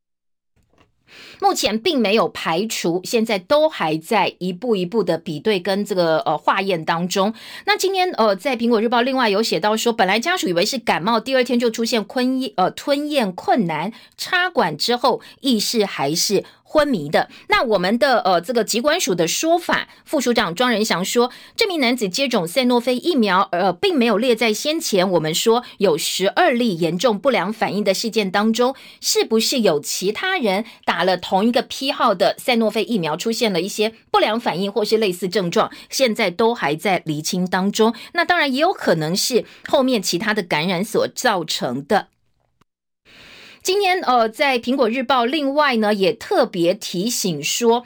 [1.40, 7.34] 目前并没有排除，现在都还在一步一步的比对跟这个呃化验当中。
[7.66, 16.44] 那今天呃，在苹果日报另外有写到说，本来家属以为是感冒，第二天就出现吞咽呃吞咽困难，插管之后意识还是。
[16.68, 37.94] 昏迷的那我们的呃这个疾管署的说法，副署长庄仁祥说，这名男子接种赛诺菲疫苗，呃，并没有列在先前我们说有十二例严重不良反应的事件当中，是不是有其他人打了同一个批号的赛诺菲疫苗，出现了一些不良反应或是类似症状，现在都还在厘清当中。
[38.14, 42.08] 那当然也有可能是后面其他的感染所造成的。
[43.66, 47.84] 今天，呃，在苹果日报，另外呢，也特别提醒说。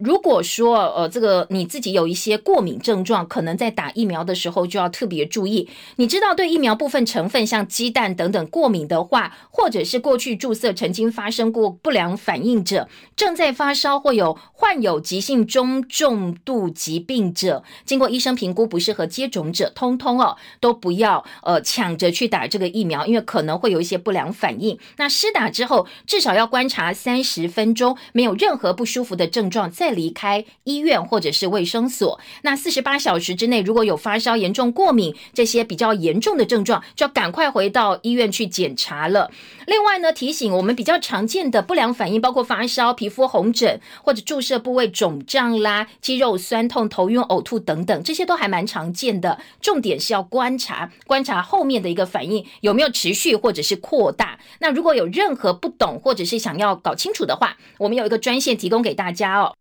[0.00, 5.68] 如果说呃这个你自己有一些过敏症状，可能在打疫苗的时候就要特别注意。
[5.96, 24.78] 你知道对疫苗部分成分像鸡蛋等等过敏的话，或者是过去注射曾经发生过不良反应者，正在发烧或有患有急性中重度疾病者，经过医生评估不适合接种者，通通哦都不要呃抢着去打这个疫苗，因为可能会有一些不良反应。
[24.96, 29.89] 那施打之后至少要观察三十分钟，没有任何不舒服的症状再。
[29.90, 39.30] 离开医院或者是卫生所，那四十八小时之内如果有发烧、严重过敏这些比较严重的症状，就要赶快回到医院去检查了。
[39.66, 49.38] 另外呢，提醒我们比较常见的不良反应包括发烧、皮肤红疹或者注射部位肿胀啦、肌肉酸痛、头晕、呕吐等等，这些都还蛮常见的。
[49.60, 54.38] 重点是要观察观察后面的一个反应有没有持续或者是扩大。
[54.60, 59.54] 那如果有任何不懂或者是想要搞清楚的话，我们有一个专线提供给大家哦。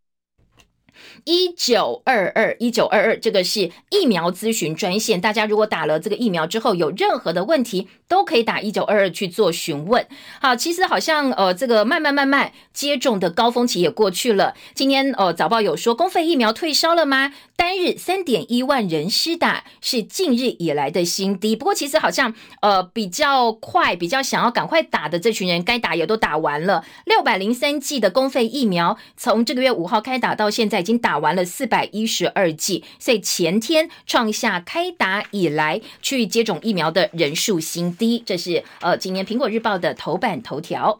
[1.25, 5.21] 一九二二一九二二，这个是疫苗咨询专线。
[5.21, 10.05] 大家如果打了这个疫苗之后有任何的问题，都可以打一九二二去做询问。
[10.41, 14.55] 好，其实好像呃，这个慢慢慢慢接种的高峰期也过去了。
[14.73, 17.33] 今天呃，早报有说公费疫苗退烧了吗？
[17.55, 21.55] 单日三点一万人施打，是近日以来的新低。
[21.55, 26.83] 不过其实好像呃比较快，比较想要赶快打的这群人，该打也都打完了。
[27.05, 30.79] 六百零三剂的公费疫苗，从这个月五号开打到现在。
[30.79, 38.21] 已经打打完了四百一十二剂，所以前天创下开打以来去接种疫苗的人数新低。
[38.23, 40.99] 这是呃，今年苹果日报的头版头条。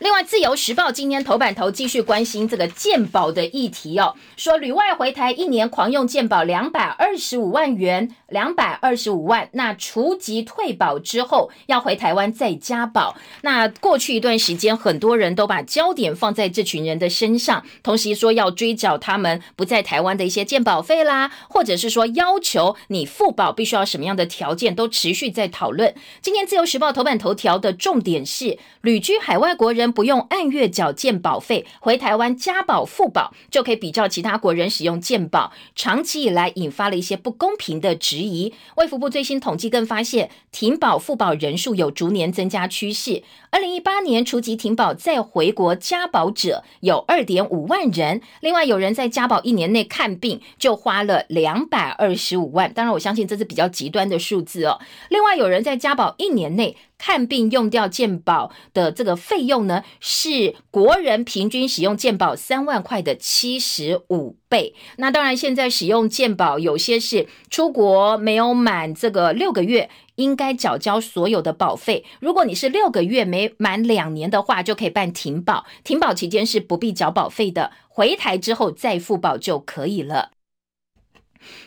[0.00, 9.50] 另外，《自由时报》今天头版头继续关心这个健保的议题哦，说旅外回台一年狂用健保两百二十五万元，两百二十五万。
[9.52, 13.14] 那除籍退保之后，要回台湾再加保。
[13.42, 25.94] 那过去一段时间，很多人都把焦点放在这群人的身上，同时说要追缴他们不在台湾的一些健保费啦，或者是说要求你付保必须要什么样的条件，都持续在讨论。
[26.22, 29.89] 今天《自由时报》头版头条的重点是旅居海外国人。
[29.92, 38.52] 不用按月缴健保费回台湾加保付保，就可以比照其他国人使用健保，长期以来引发了一些不公平的质疑。
[38.76, 43.22] 卫福部最新统计更发现，停保付保人数有逐年增加趋势。
[43.50, 54.78] 二零一八年除籍停保再回国加保者有二点五万人，另外有人在加保一年内看病就花了两百二十五万，当然我相信这是比较极端的数字哦。
[55.08, 56.76] 另外有人在加保一年内。
[57.00, 64.74] 看病用掉健保的这个费用呢，是国人平均使用健保三万块的七十五倍。
[64.98, 69.88] 那当然，现在使用健保有些是出国没有满这个六个月。
[70.16, 72.04] 应该缴交所有的保费。
[72.20, 80.32] 如果你是六个月没满两年的话，就可以办停保，停保期间是不必缴保费的，回台之后再付保就可以了。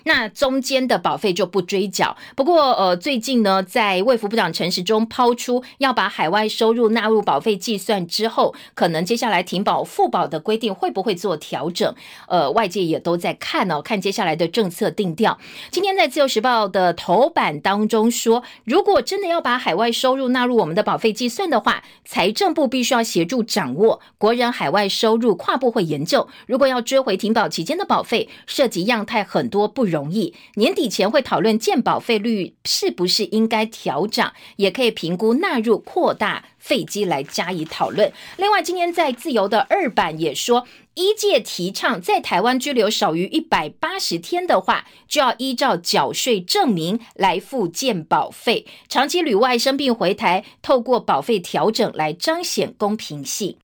[0.03, 2.15] 那中间的保费就不追缴。
[2.36, 11.93] 不过，呃，最近呢，在卫福部长陈时中抛出要把海外收入纳入保费计算之后，可能接下来停保复保的规定会不会做调整？
[12.28, 15.39] 呃，外界也都在看哦，看接下来的政策定调。
[15.71, 26.28] 今天在自由时报的头版当中说，如果真的要把海外收入纳入我们的保费计算的话，财政部必须要协助掌握国人海外收入跨部会研究。
[26.45, 29.62] 如果要追回停保期间的保费，涉及样态很多。
[29.68, 38.11] 不容易，年底前会讨论健保费率是不是应该调涨，也可以评估纳入扩大费基来加以讨论。
[38.38, 48.66] 另外，今天在自由的二版也说，一届提倡在台湾居留少于一百八十天的话，就要依照缴税证明来付健保费。
[48.88, 53.57] 长期旅外生病回台，透过保费调整来彰显公平性。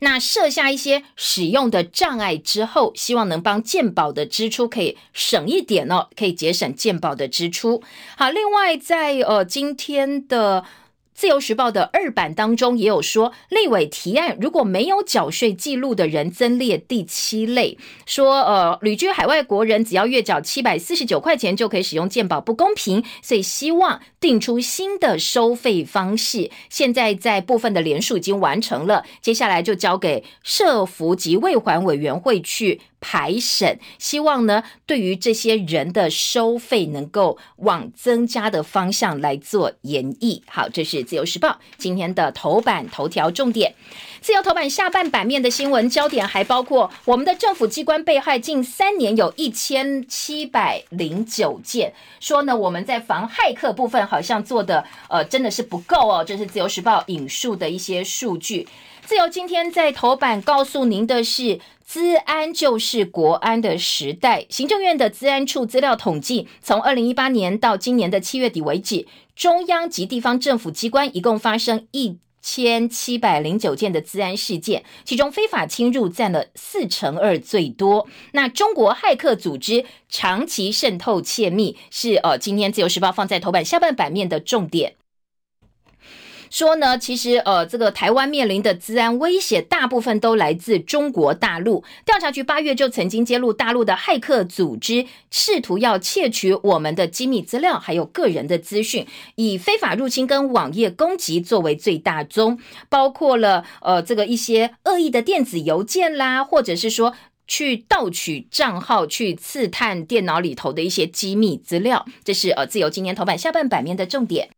[0.00, 7.82] 那设下一些使用的障碍之后，希望能帮健保的支出可以省一点哦，可以节省健保的支出。
[8.16, 10.64] 好，另外在呃今天的。
[11.18, 26.52] 自由时报的二版当中也有说，立委提案如果没有缴税记录的人，增列第七类，说呃旅居海外国人只要月缴七百四十九块钱就可以使用健保，不公平，所以希望定出新的收费方式。
[26.70, 32.80] 现在在部分的联署已经完成了，接下来就交给社福及未还委员会去。
[33.00, 40.42] 排审，希望呢，对于这些人的收费能够往增加的方向来做研议。
[40.48, 43.74] 好，这是自由时报今天的头版头条重点。
[44.20, 56.22] 自由头版下半版面的新闻焦点还包括我们的政府机关被害近三年有一千七百零九件，说呢我们在防骇客部分好像做的呃真的是不够哦。
[56.22, 58.68] 这是自由时报引述的一些数据。
[59.08, 61.60] 自由今天在头版告诉您的是。
[61.82, 64.44] 资安就是国安的时代。
[64.50, 78.06] 行政院的资安处资料统计，从二零一八年到今年的七月底为止，中央及地方政府机关一共发生一千七百零九件的资安事件，其中非法侵入占了四成二最多。
[78.32, 84.96] 那中国骇客组织长期渗透窃密，是呃今天自由时报放在头版下半版面的重点。
[86.50, 91.84] 说呢，其实呃，这个台湾面临的治安威胁，大部分都来自中国大陆。
[92.04, 107.14] 调查局八月就曾经揭露，大陆的骇客组织试图要窃取我们的机密资料，还有个人的资讯，以非法入侵跟网页攻击作为最大宗，包括了呃这个一些恶意的电子邮件啦，或者是说
[107.46, 112.04] 去盗取账号，去刺探电脑里头的一些机密资料。
[112.24, 114.50] 这是呃自由今年头版下半版面的重点。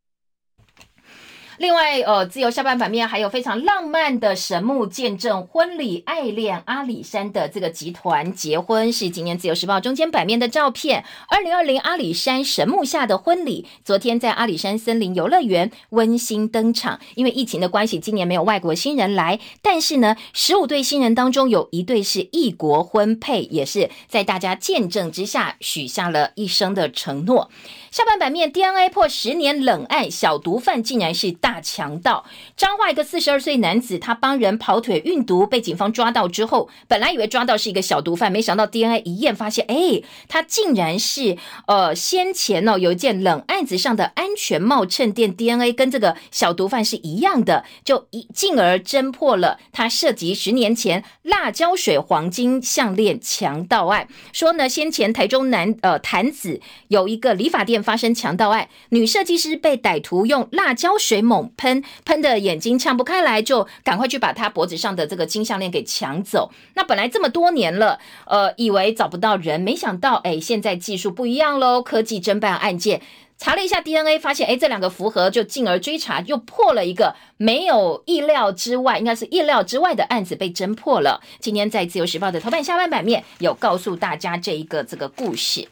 [1.60, 11.04] 另外，呃，自由下半版面还有非常浪漫的神木见证婚礼，爱恋阿里山的这个集团结婚，是今年自由时报中间版面的照片。
[11.28, 16.98] 二零二零阿里山神木下的婚礼，昨天在阿里山森林游乐园温馨登场。
[17.14, 27.50] 因为疫情的关系，今年没有外国新人来，但是呢，十五对新人当中有一对是异国婚配，也是在大家见证之下许下了一生的承诺。
[27.90, 32.24] 下半版面，DNA 破十年冷案，小毒贩竟然是大大强盗。
[32.56, 41.36] 彰化一个四十二岁男子，他帮人跑腿运毒，被警方抓到之后，本来以为抓到是一个小毒贩，没想到 DNA 一验发现，哎，他竟然是
[41.66, 54.06] 呃先前呢有一件冷案子上的安全帽衬垫 DNA 跟这个小毒贩是一样的，就一进而侦破了他涉及十年前辣椒水黄金项链强盗案。
[54.32, 57.80] 说呢，先前台中男呃坛子有一个理发店。
[57.80, 66.50] 发生强盗案，女设计师被歹徒用辣椒水猛喷，喷的眼睛呛不开来，就赶快去把他脖子上的这个金项链给抢走。
[66.74, 73.00] 那本来这么多年了，呃，以为找不到人，没想到，哎，现在技术不一样喽，科技侦办案件，
[73.38, 81.22] 查了一下 DNA，发现，哎，这两个符合，就进而追查，又破了一个没有意料之外，应该是意料之外的案子被侦破了。
[81.38, 85.66] 今天在自由时报的头版下半版面有告诉大家这一个这个故事。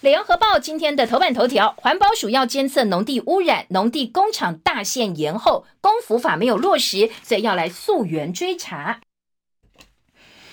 [0.00, 9.00] 联合报今天的头版头条：环保署要监测农地污染，农地工厂大限延后，公服法没有落实，所以要来溯源追查。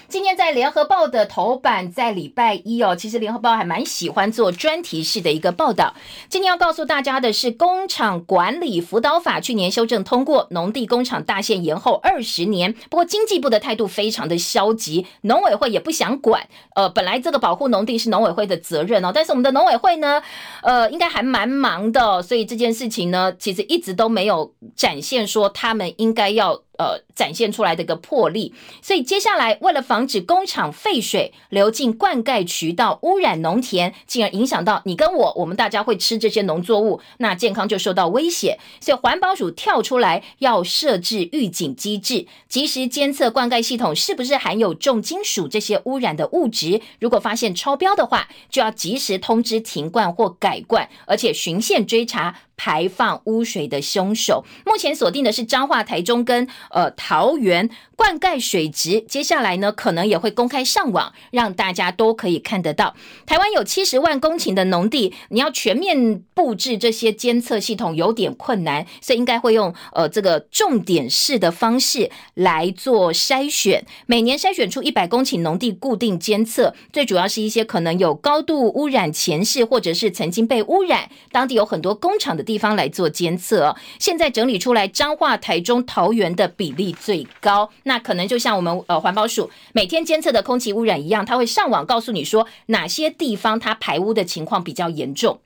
[0.08, 5.96] 今天在联合报的头版，在礼拜一哦，其实联合报还蛮喜欢做专题式的一个报道。
[6.30, 12.74] 今天要告诉大家的是，工厂管理辅导法去年修正通过，农地工厂大限延后二十年。
[12.90, 16.48] 不过经济部的态度非常的消极，农委会也不想管。
[16.76, 20.22] 呃，本来这个保护农地是农委会的责任哦，但是我们的农委会呢，
[20.62, 26.65] 呃，应该还蛮忙的，所以这件事情呢，其实一直都没有展现说他们应该要。
[26.78, 38.60] 呃，展现出来的一个魄力，所以接下来为了防止工厂废水流进灌溉渠道，污染农田，进而影响到你跟我，我们大家会吃这些农作物，那健康就受到威胁。
[38.82, 46.82] 所以环保署跳出来要设置预警机制，及时监测灌溉系统是不是含有重金属这些污染的物质。
[47.00, 52.40] 如果发现超标的话，就要及时通知停灌或改灌，而且循线追查。
[52.58, 57.70] 排放污水的凶手，目前锁定的是彰化、台中跟呃桃园。
[57.98, 62.94] 灌溉水质，接下来呢，可能也会公开上网，让大家都可以看得到。
[63.26, 73.86] 台湾有七十万公顷的农地，你要全面布置这些监测系统有点困难，所以应该会用呃这个重点式的方式来做筛选。
[74.08, 83.76] 每年筛选出一百公顷农地固定监测，最主要是一些可能有高度污染前世或者是曾经被污染，当地有很多工厂的地方来做监测。
[84.00, 87.70] 现在整理出来，彰化、台中、桃园的比例最高。
[87.84, 95.40] 那可能就像我们呃环保署每天监测的空气污染一样，它会上网告诉你说哪些地方它排污的情况比较严重。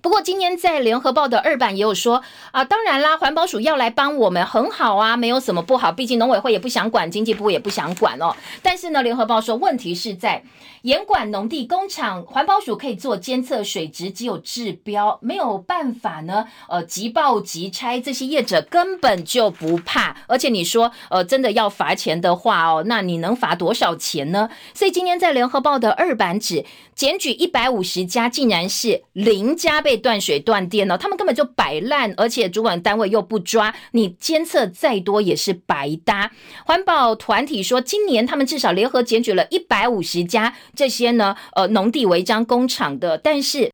[0.00, 2.22] 不过今天在联合报的二版也有说
[2.52, 8.34] 啊，当然啦，环保署要来帮我们很好啊，没有什么不好，毕竟农委会也不想管，经济部也不想管哦。
[8.62, 10.42] 但是呢，联合报说问题是在。
[10.82, 16.46] 严管农地工厂，环保署可以做监测水质，只有治标，没有办法呢。
[16.70, 20.16] 呃，急报急拆，这些业者根本就不怕。
[20.26, 24.48] 而且你说，呃，真的要罚钱的话哦，那你能罚多少钱呢？
[24.72, 36.30] 所以今天在联合报的二版纸检举一百五十家，竟然是零家被断水断电呢，他们根本就摆烂，而且主管单位又不抓，你监测再多也是白搭。
[36.64, 40.54] 环保团体说，今年他们至少联合检举了一百五十家。
[40.74, 43.70] 这些呢，呃，农地违章工厂的，但是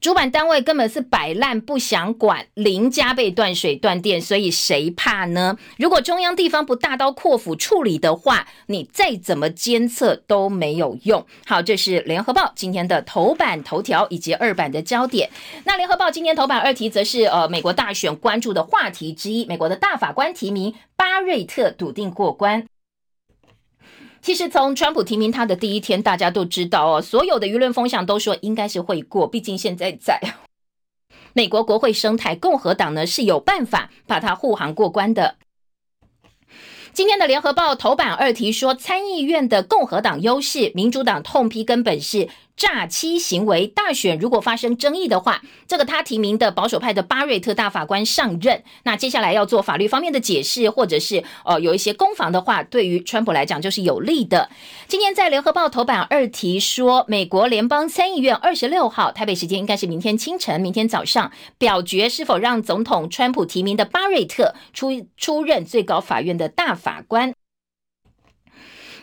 [0.00, 5.56] 主板单位根本是摆烂，不想管，零家被断水断电，所以谁怕呢？
[5.78, 11.26] 如果中央地方不大刀阔斧处理的话，你再怎么监测都没有用。
[11.44, 15.30] 好，这是联合报今天的头版头条以及二版的焦点。
[15.64, 22.66] 那联合报今天头版二题则是呃美国大选关注的话题之一，美国的大法官提名巴瑞特笃定过关。
[24.26, 30.20] 其实从川普提名他的第一天，大家都知道哦，所有的舆论风向都说应该是会过，毕竟现在在
[31.32, 35.36] 美国国会生态，共和党呢是有办法把它护航过关的。
[36.92, 42.28] 今天的联合报头版二题说，参议院的共和党优势，民主党痛批根本是。
[42.56, 54.48] 诈欺行为，大选如果发生争议的话，这个他提名的保守派的巴瑞特大法官上任，那接下来要做法律方面的解释，或者是呃有一些攻防的话，对于川普来讲就是有利的。
[54.88, 67.34] 今天在联合报头版二题说，美国联邦参议院二十六号台北时间应该是明天清晨、明天早上表决是否让总统川普提名的巴瑞特出出任最高法院的大法官。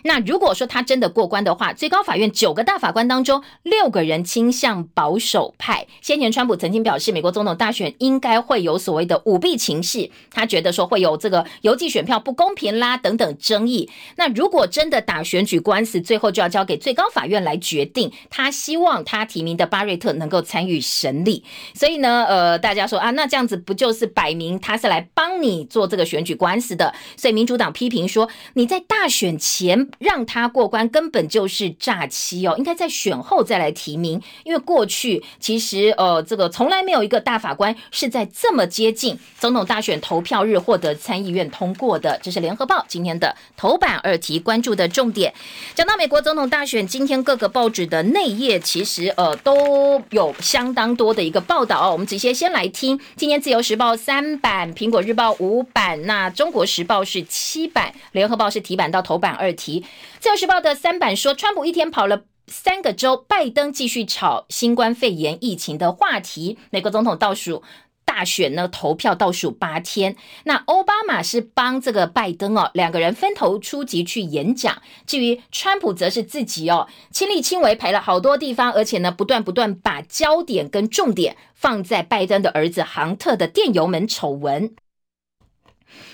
[0.04, 5.88] 那如果说他真的过关的话，最高法院九个大法官当中，六个人倾向保守派。
[6.02, 13.90] 先前川普曾经表示，美国总统大选应该会有所谓的舞弊情势，他觉得说会有这个邮寄选票不公平啦等等争议。
[14.18, 18.12] 那如果真的打选举官司，最后就要交给最高法院来决定。
[18.30, 21.44] 他希望他提名的巴瑞特能够参与审理。
[21.74, 26.94] 所以呢，呃，大家说啊，那这样子不就是摆明他是来帮你做这个选举官司的？
[27.16, 29.88] 所以民主党批评说，你在大选前。
[30.00, 42.20] 让他过关根本就是诈欺哦，应该在选后再来提名，因为过去其实呃这个从来没有一个大法官是在这么接近总统大选投票日获得参议院通过的。
[42.22, 45.34] 这是联合报今天的头版二题关注的重点。
[45.76, 51.92] 讲到美国总统大选，今天各个报纸的内页其实呃都有相当多的一个报道哦。
[51.92, 59.83] 我们直接先来听，今天自由时报三版，苹果日报五版，那中国时报是七版，联合报是提版到头版二题。
[60.20, 66.58] 自由时报的三版说，川普一天跑了三个州，拜登继续炒新冠肺炎疫情的话题。
[66.70, 67.64] 美国总统倒数
[68.06, 70.16] 大选呢，投票倒数八天。
[70.44, 74.82] 那奥巴马是帮这个拜登哦，两个人分头出击去演讲。
[75.08, 84.76] 至于川普，则是自己哦，亲力亲为，陪了好多地方，而且呢，不断不断把焦点跟重点放在拜登的儿子杭特的电油门丑闻。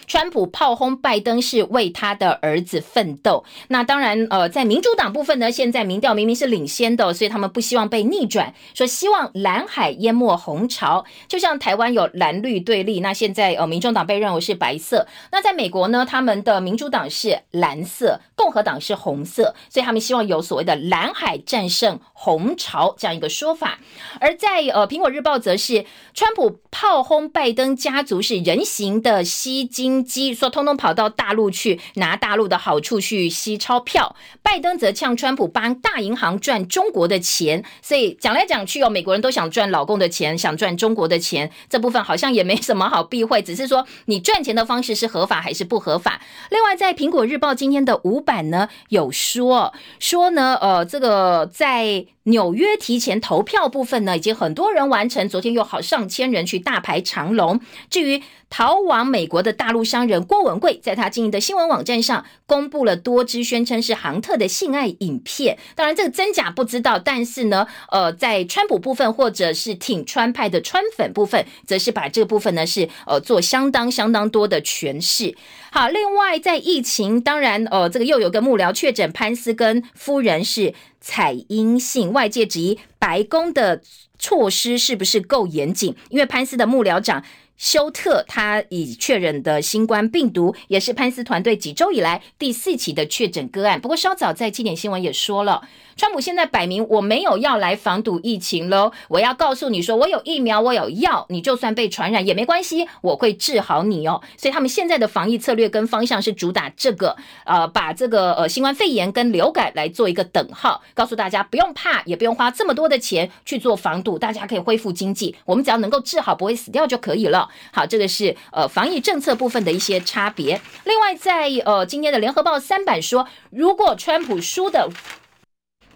[0.10, 3.46] 川普炮轰拜登是为他的儿子奋斗。
[3.68, 15.06] 那当然，呃，在民主党部分呢，现在民调明明是领先的，所以他们不希望被逆转，说希望蓝海淹没红潮，就像台湾有蓝绿对立，那现在呃，民众党被认为是白色。
[15.32, 23.78] 那在美国呢，他们的民主党是蓝色，共和党是红色，所以他们希望有所谓的蓝海战胜红潮这样一个说法。
[24.20, 25.86] 而在呃，苹果日报则是
[26.16, 34.16] 川普炮轰拜登家族是人形的吸金机，说通通跑到大陆去拿大陆的好处去吸钞票。
[34.42, 46.22] 拜登则呛川普帮大银行赚中国的钱，所以讲来讲去哦，美国人都想赚老公的钱，想赚中国的钱，这部分好像也没什么好避讳，只是说你赚钱的方式是合法还是不合法。
[46.50, 52.06] 另外，在苹果日报今天的五版呢，有说说呢，呃，这个在。
[52.30, 55.28] 纽约提前投票部分呢，已经很多人完成。
[55.28, 57.60] 昨天又好上千人去大排长龙。
[57.90, 65.58] 至于逃往美国的大陆商人郭文贵，在他经营的新闻网站上公布了多支宣称是杭特的性爱影片。
[65.76, 66.98] 当然，这个真假不知道。
[66.98, 75.36] 但是呢，呃，在川普部分或者是挺川派的川粉部分，则是把这个部分呢是呃做相当相当多的诠释。
[75.72, 80.74] 好，另外在疫情，当然呃，这个又有个幕僚确诊，潘斯跟夫人是。
[81.00, 83.82] 采阴性，外界质疑白宫的
[84.18, 85.96] 措施是不是够严谨？
[86.10, 87.24] 因为潘斯的幕僚长
[87.60, 93.80] 休特他已确认的新冠病毒，也是潘斯团队几周以来第四起的确诊个案。
[93.80, 95.62] 不过稍早在七点新闻也说了。
[95.98, 104.22] 川普现在摆明我没有要来防堵疫情喽，我要告诉你说，我有疫苗，我有药，你就算被传染也没关系，我会治好你哦。
[104.38, 117.49] 所以他们现在的防疫策略跟方向是主打这个，呃，把这个呃新冠肺炎跟流感来做一个等号，告诉大家不用怕，也不用花这么多的钱去做防堵，大家可以恢复经济，我们只要能够治好，不会死掉就可以了。
[117.72, 120.60] 好，这个是呃防疫政策部分的一些差别。
[120.86, 124.90] 另外，在呃今天的联合报三版说，如果川普输的。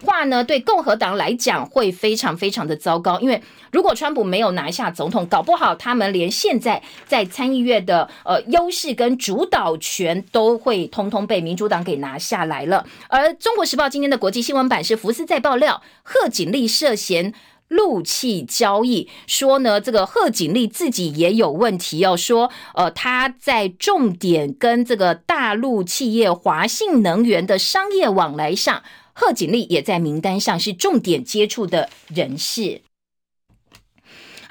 [0.04, 3.40] 话呢，对共和党来讲会非常非常的糟糕，因为
[3.70, 12.84] 如果川普没有拿下总统，搞不好他们连现在在参议院的呃优势跟主导权都会通通被民主党给拿下来了。
[13.08, 17.32] 而中国时报今天的国际新闻版是福斯在爆料，贺锦丽涉嫌
[17.74, 28.82] 陆气交易，说呢这个贺锦丽自己也有问题哦，说呃他在重点跟这个大陆企业华信能源的商业往来上。
[29.16, 32.82] 贺锦丽也在名单上，是重点接触的人士。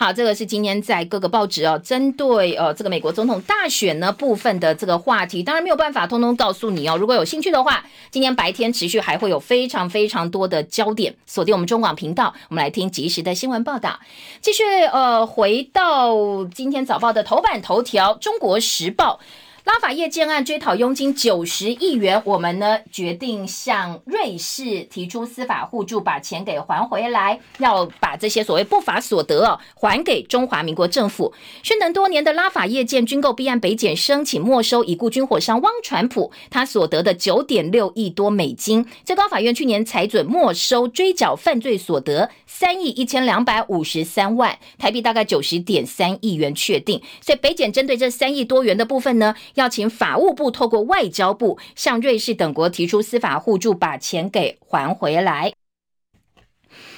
[0.03, 6.97] 好，这个是今天在各个报纸哦，针对呃这个美国总统大选呢部分的这个话题，当然没有办法通通告诉你哦。
[6.97, 13.97] 如果有兴趣的话，今天白天持续还会有非常非常多的焦点，锁定我们中广频道，我们来听及时的新闻报道。
[14.41, 19.21] 继续呃，回到今天早报的头版头条，《中国时报》。
[19.63, 31.33] 拉法叶建案追讨佣金九十亿元，我们呢决定向瑞士提出司法互助，把钱给还回来，要把这些所谓不法所得哦还给中华民国政府。
[31.63, 38.85] 宣腾多年的拉法叶建军购弊案，北检申请没收已故军火商汪传普他所得的九点六亿多美金。
[39.05, 47.01] 最高法院去年裁准没收追缴犯罪所得三亿一千两百五十三万台币，大概九十点三亿元确定。
[47.21, 49.33] 所以北检针对这三亿多元的部分呢？
[49.55, 55.53] 要请法务部透过外交部向瑞士等国提出司法互助，把钱给还回来。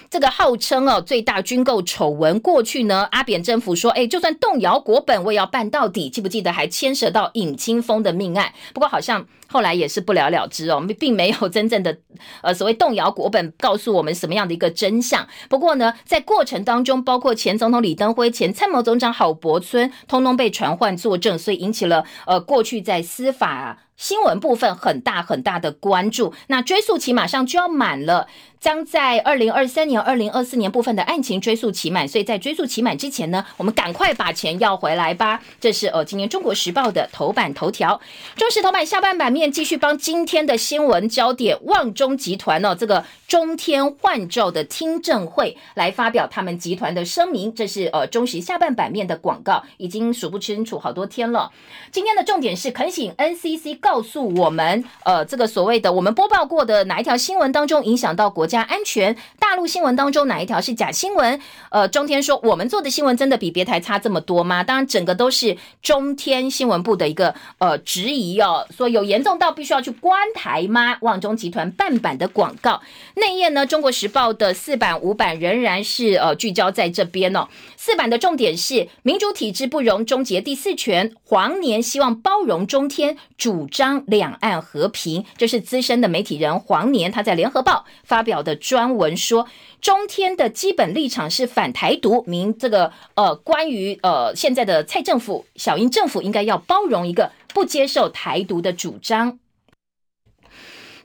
[0.10, 6.10] 这个号称哦最大军购丑闻，过去呢阿扁政府说，哎，就算动摇国本，我也要办到底。
[6.10, 8.53] 记不记得还牵涉到尹清峰的命案？
[8.74, 9.28] 不过好像。
[9.56, 11.97] 后来也是不了了之哦，并没有真正的
[12.41, 15.26] 呃所谓动摇国本，告诉我们什么样的一个真相。
[15.47, 26.34] 不过呢，在过程当中，包括前总统李登辉、前参谋总长郝柏村，通通被传唤作证，所以引起了呃过去在司法新闻部分很大很大的关注。
[26.47, 28.28] 那追诉期马上就要满了，
[28.60, 35.39] 将在二零二三年、二零二四年部分的案情追诉期满，所以在追诉期满之前呢，我们赶快把钱要回来吧。
[35.62, 38.01] 这是呃今年中国时报的头版头条，
[38.36, 39.45] 中时头版下半版面。
[39.52, 47.54] 继续帮今天的新闻焦点旺中集团哦，这个中天换照的听证会来发表他们集团的声明。
[47.54, 51.52] 这是呃中时下半版面的广告，已经数不清楚好多天了。
[51.91, 59.16] 今天的重点是恳请 NCC 告诉我们，呃，这个所谓的我们播报过的哪一条新闻当中影响到国家安全？
[59.39, 61.39] 大陆新闻当中哪一条是假新闻？
[61.70, 64.64] 呃，中天说我们做的新闻真的比别台差这么多吗？
[64.64, 71.00] 当然，整个都是中天新闻部的一个呃质疑哦，说有严重到必须要去关台吗？
[71.02, 72.80] 旺中集团半版的广告
[73.16, 73.66] 内页呢？
[73.66, 77.48] 中国时报的四版五版仍然是呃聚焦在这边哦。
[77.76, 85.26] 四版的重点是民主体制不容终结第四权，黄年希望包容中天，主张两岸和平。
[85.38, 89.48] 这是资深的媒体人黄年他在联合报发表的专文说，
[89.82, 92.24] 中天的基本立场是反台独。
[92.28, 99.39] 民这个呃，关于呃现在的蔡政府、小英政府应该要包容一个不接受台独的主张。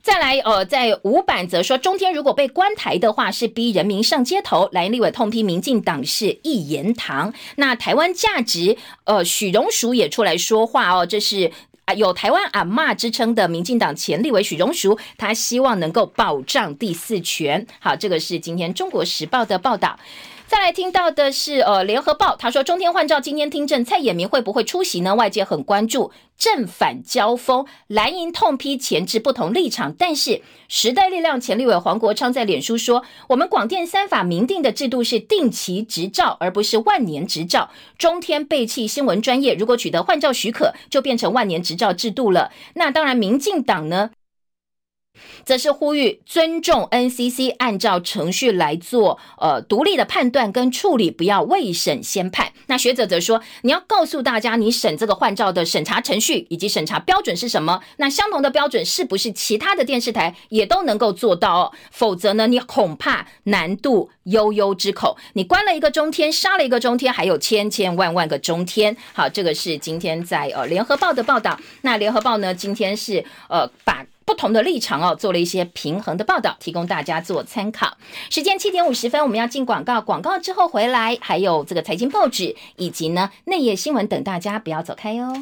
[0.03, 4.69] 再来，呃，在五版则说，中天如果被关台的话，是逼人民上街头。
[4.73, 7.33] 来，立委痛批民进党是一言堂。
[7.57, 11.53] 那台湾价值，呃，许荣淑也出来说话哦，这是
[11.85, 17.65] 啊，有台湾阿妈之称的民进党前立委许荣淑，他希望能够保障第四权。
[17.79, 19.97] 好，这个是今天中国时报的报道。
[20.51, 25.15] 再来听到的是，呃，联合报他说，中天换照今天听证，蔡衍明会不会出席呢？
[25.15, 37.71] 外界很关注正反交锋，蓝营痛批前置不同立场，但是时代力量前立委黄国昌在脸书说，我们广电三法明定的制度是定期执照，而不是万年执照。
[37.97, 42.51] 中天背弃新闻专业，如果取得换照许可，就变成万年执照制度了。
[42.75, 44.11] 那当然，民进党呢？
[45.45, 52.53] 则是呼吁尊重 NCC，按照程序来做，呃，独立的判断跟处理，不要未审先判。
[52.67, 57.81] 那学者则说，你要告诉大家，你审这个换照的审查程序以及审查标准是什么？
[57.97, 61.61] 那相同的标准是不是其他的电视台也都能够做到？
[61.61, 61.73] 哦？
[61.91, 65.17] 否则呢，你恐怕难度悠悠之口。
[65.33, 68.97] 你关了一个中天，杀了一个中天，还有千千万万个中天。
[69.13, 71.59] 好，这个是今天在呃联合报的报道。
[71.83, 74.07] 那联合报呢，今天是呃把。
[74.31, 77.97] 不同的立场哦，做了一些平衡的报道，提供大家做参考。
[78.31, 85.35] 时间七点五十分，我们要进广告，广告之后回来，还有这个财经报纸以及呢内页新闻等，大家不要走开哟。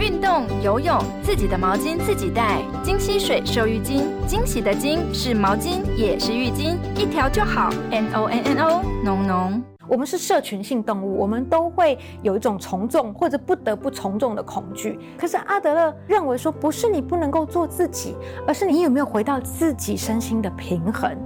[0.00, 7.68] 运动游泳，自己的毛巾自己带，金溪水收浴巾，惊喜的金是毛巾也是浴巾，一条就好。
[7.90, 9.62] N O N N O，浓浓。
[9.88, 14.98] 我们是社群性动物，我们都会有一种从众或者不得不从众的恐惧。
[15.16, 18.14] 可是阿德勒认为说，不是你不能够做自己，
[18.46, 21.16] 而是你有没有回到自己身心的平衡，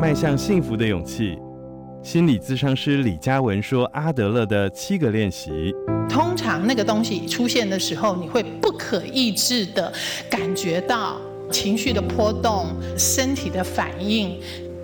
[0.00, 1.38] 迈向幸福的勇气。
[2.02, 5.72] 心理咨商师李嘉文说：“阿德勒的七个练习，
[6.08, 9.92] 通常那个东西出现的时候，你会不可抑制的
[10.30, 14.40] 感觉到情绪的波动、身体的反应。”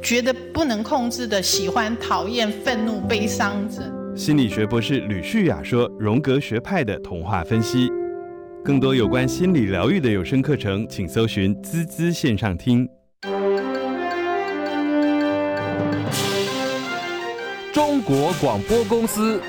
[0.06, 3.82] 觉得不能控制的喜欢、讨厌、愤怒、悲伤者。
[4.14, 7.90] 心理学博士吕旭雅说：“荣格学派的童话分析，
[8.64, 12.88] 更多有关心理疗愈的有声课程，请搜寻滋滋线上听。”
[17.74, 19.40] 中国广播公司。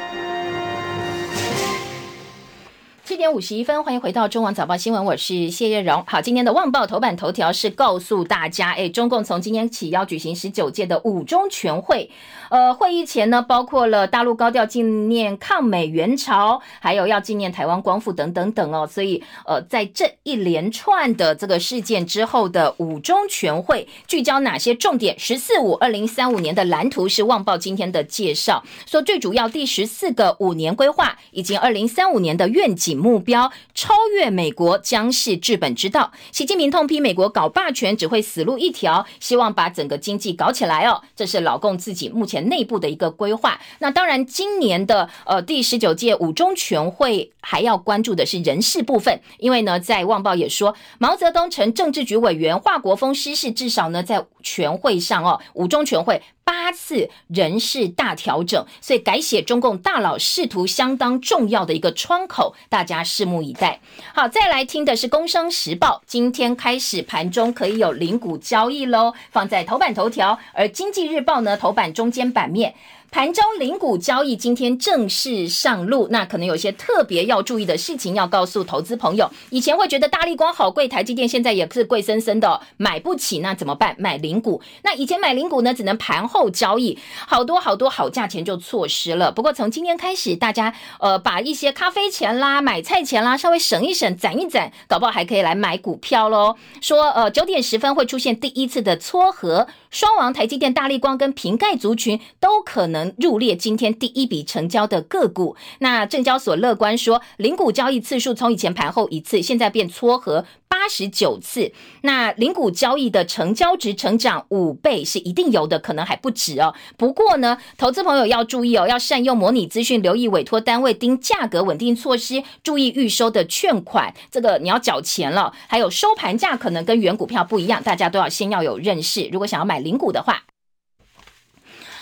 [3.18, 6.04] 点五十一分，欢迎回到中网早报新闻，我是谢叶荣。
[6.06, 12.12] 好，今天的《旺报》头版头条是告诉大家，哎，中共从今天起要举行十九届的五中全会。
[12.50, 18.88] 呃，会议前呢，包括了大陆高调纪念抗美援朝，还有要纪念台湾光复等等等哦。
[18.88, 36.12] 所以，呃，在这一连串的这个事件之后的五中全会，聚焦哪些重点？“十四五”二零三五年的蓝图是《旺报》今天的介绍，说最主要第十四个五年规划以及二零三五年的愿景目标，超越美国将是治本之道。
[36.32, 41.04] 习近平痛批美国搞霸权只会死路一条，希望把整个经济搞起来哦。
[41.16, 42.48] 这是老共自己目前。
[42.48, 56.22] 内部的一个规划，那当然，今年的呃第十九届五中全会还要关注的是人事部分，因为呢，在《旺报》也说，毛泽东成政治局委员，华国锋失事，至少呢在全会上哦，五中全会。
[56.46, 63.82] 八次人事大调整，所以改写中共大佬仕途相当重要的一个窗口，大家拭目以待。
[64.14, 70.40] 好，再来听的是《工商时报》，今天开始盘中可以有零股交易喽，放在头版头条。
[70.54, 72.74] 而《经济日报》呢，头版中间版面。
[73.10, 79.32] 盘中零股交易今天正式上路，那可能有些特别要注意的事情要告诉投资朋友。
[79.50, 83.96] 以前会觉得大力光好贵，台积电现在也是贵森森的，买不起，那怎么办？
[83.98, 84.62] 买零股。
[84.84, 89.32] 那以前买零股呢，只能盘后交易，好多好多好价钱就错失了。
[89.32, 96.56] 不过从今天开始，大家呃把一些咖啡钱啦、买菜钱啦稍微省一省、攒一攒，搞不好还可以来买股票喽。
[96.82, 102.97] 说呃九点十分会出现第一次的撮合，双王台积电、大力光跟瓶盖族群都可能。
[102.98, 105.56] 能入列今天第一笔成交的个股。
[105.80, 110.46] 那证交所乐观说，零股交易次数从以前盘后一次，现在变撮合。
[110.70, 111.72] 八十九次，
[112.02, 116.76] 那零股交易的成交值成长五倍是一定有的，可能还不止哦。
[116.98, 125.54] 不过呢，投资朋友要注意哦，要善用模拟资讯，留意委托单位盯价格稳定措施，注意预收的券款，这个你要缴钱了。
[125.68, 129.28] 还有收盘价可能跟原股票不一样，大家都要先要有认识。
[129.32, 130.44] 如果想要买零股的话，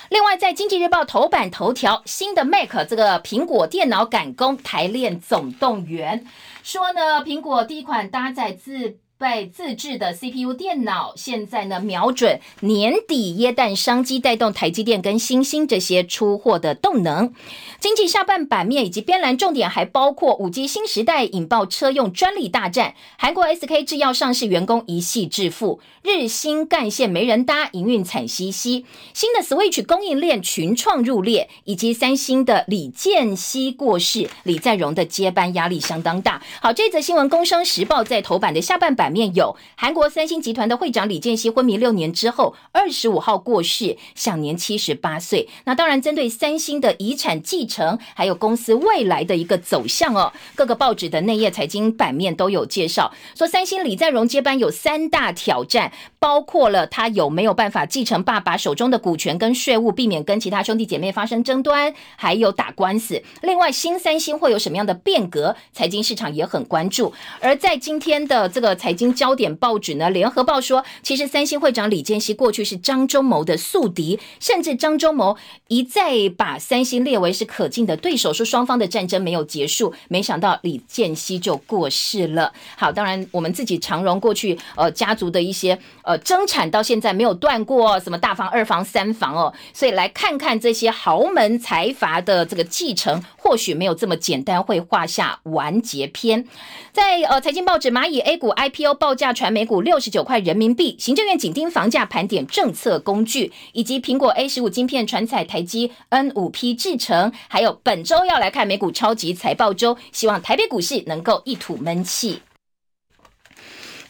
[0.10, 6.26] 另外在经济日报头版头条，新的 Mac 这个苹果电脑赶工台链总动员。
[6.64, 17.34] 说呢，苹果第一款搭载自被自制的 CPU 电脑，现在呢瞄准年底耶诞商机，带动台积电跟新兴这些出货的动能。
[17.80, 28.86] 经济下半版面以及边栏重点还包括五 G 新时代引爆车用专利大战，韩国 SK 制药上市员工一系致富，日新干线没人搭，营运惨兮兮。
[29.14, 36.42] 新的 Switch 供应链群创入列，以及三星的李健熙过世，李在镕的接班压力相当大。
[36.62, 45.48] 好，这则新闻，工商时报在头版的下半版版面有韩国三星集团的会长李健熙昏迷六年之后，二十五号过世，享年七十八岁。
[45.66, 48.00] 那当然，针对三星的遗产继承。
[48.16, 63.22] 还有公司未来的一个走向哦，各个报纸的内页财经版面都有介绍，说三星李在镕接班有三大挑战，包括了他有没有办法继承爸爸手中的股权跟税务，避免跟其他兄弟姐妹发生争端，还有打官司。
[63.44, 65.56] 另外，新三星会有什么样的变革？
[65.72, 67.14] 财经市场也很关注。
[67.42, 75.38] 而在今天的这个财经焦点报纸呢，联合报说，其实三星会长李健熙过去是张忠谋的宿敌，甚至张忠谋
[75.68, 77.66] 一再把三星列为是可。
[77.76, 82.54] 敬的对手说双方的战争没有结束，没想到李健熙就过世了。
[82.78, 96.46] 好，当然我们自己长荣过去呃家族的一些呃争产到现在没有断过，什么大房、二房、三房哦，所以来看看这些豪门财阀的这个继承，或许没有这么简单，会画下完结篇。
[96.94, 107.32] 在呃财经报纸，蚂蚁 A 股 IP 报价传每股六十九块人民币，行政院紧盯房价盘点政策工具，以及苹果 A 十五晶片传采台积 N 五 P 制成。
[107.48, 112.42] 还有本周要来看美股超级财报周，希望台北股市能够一吐闷气。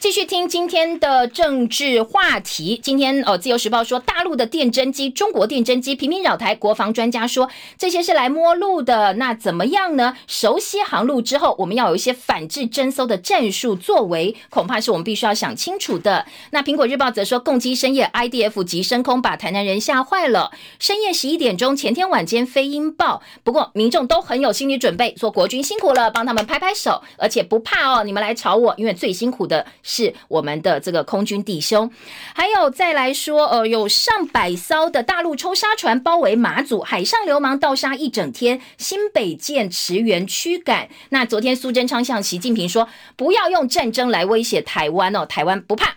[0.06, 2.80] 继续听今天的政治话题。
[2.84, 9.14] 今天哦，《自由时报》说大陆的电侦机、中国电侦机频频扰台，国防专家说这些是来摸路的。
[9.14, 10.16] 那怎么样呢？
[10.28, 16.28] 熟悉航路之后，我们要有一些反制侦搜的战术作为，恐怕是我们必须要想清楚的。
[16.52, 20.52] 那《苹果日报》则说，共机深夜 IDF 急升空，把台南人吓坏了。
[20.78, 29.66] 深夜十一点钟，前天晚间飞鹰爆，不过民众都很有心理准备，说国军辛苦了，帮他们拍拍手，而且不怕哦，你们来吵我，因为最辛苦的。
[29.96, 31.90] 是我们的这个空军弟兄，
[32.34, 40.90] 还有再来说，呃，有上百艘的大陆抽沙船包围马祖，海上流氓盗沙一整天，新北舰驰援驱赶。
[41.10, 45.96] 那昨天苏贞昌向习近平说，不要用战争来威胁台湾哦，台湾不怕。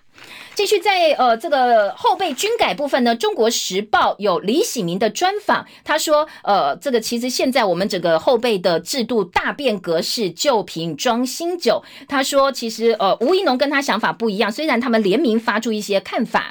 [0.59, 11.85] 继续在呃这个后备军改部分呢，《中国时报》有李喜明的专访，他说，呃，这个其实现在我们整个后备的制度大变革是旧瓶装新酒。
[12.09, 16.51] 他说，其实呃吴一农跟他想法不一样，虽然他们联名发出一些看法。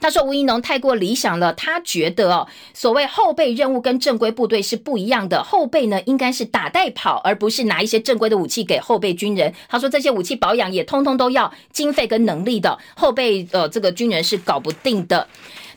[0.00, 9.52] 他说吴一农太过理想了，他觉得哦，所谓后备任务跟正规部队是不一样的，后备呢应该是打带跑，而不是拿一些正规的武器给后备军人。
[9.68, 15.26] 他说这些武器保养也通通都要经费跟能力的，后备呃这个军人是搞不定的。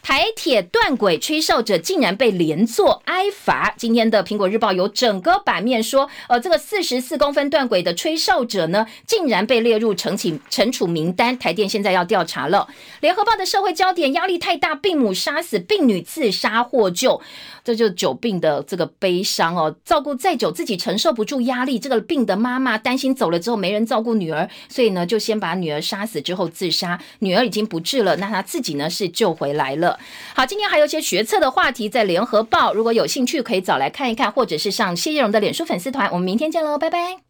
[0.08, 3.74] 台铁断轨吹哨者竟然被连坐挨罚。
[3.76, 11.38] 今天的苹果日报有整个版面说，呃，这个四十四公分断轨的吹哨者呢，竟然被列入惩请惩处名单。
[11.38, 12.70] 台电现在要调查了。
[13.02, 17.22] 联合报的社会焦点压力太大，病母杀死病女自杀获救，
[17.68, 19.76] 这就久病的这个悲伤哦。
[19.84, 21.78] 照顾再久，自己承受不住压力。
[21.78, 27.00] 这个病的妈妈担心走了之后没人照顾女儿，所以呢，就先把女儿杀死之后自杀。
[27.20, 30.00] 女儿已经不治了，那她自己呢是救回来了。
[30.34, 36.10] 好，今天还有一些学测的话题在联合报，如果有兴趣可以早来看一看，或者是上谢叶荣的脸书粉丝团。
[36.10, 37.27] 我们明天见喽，拜拜。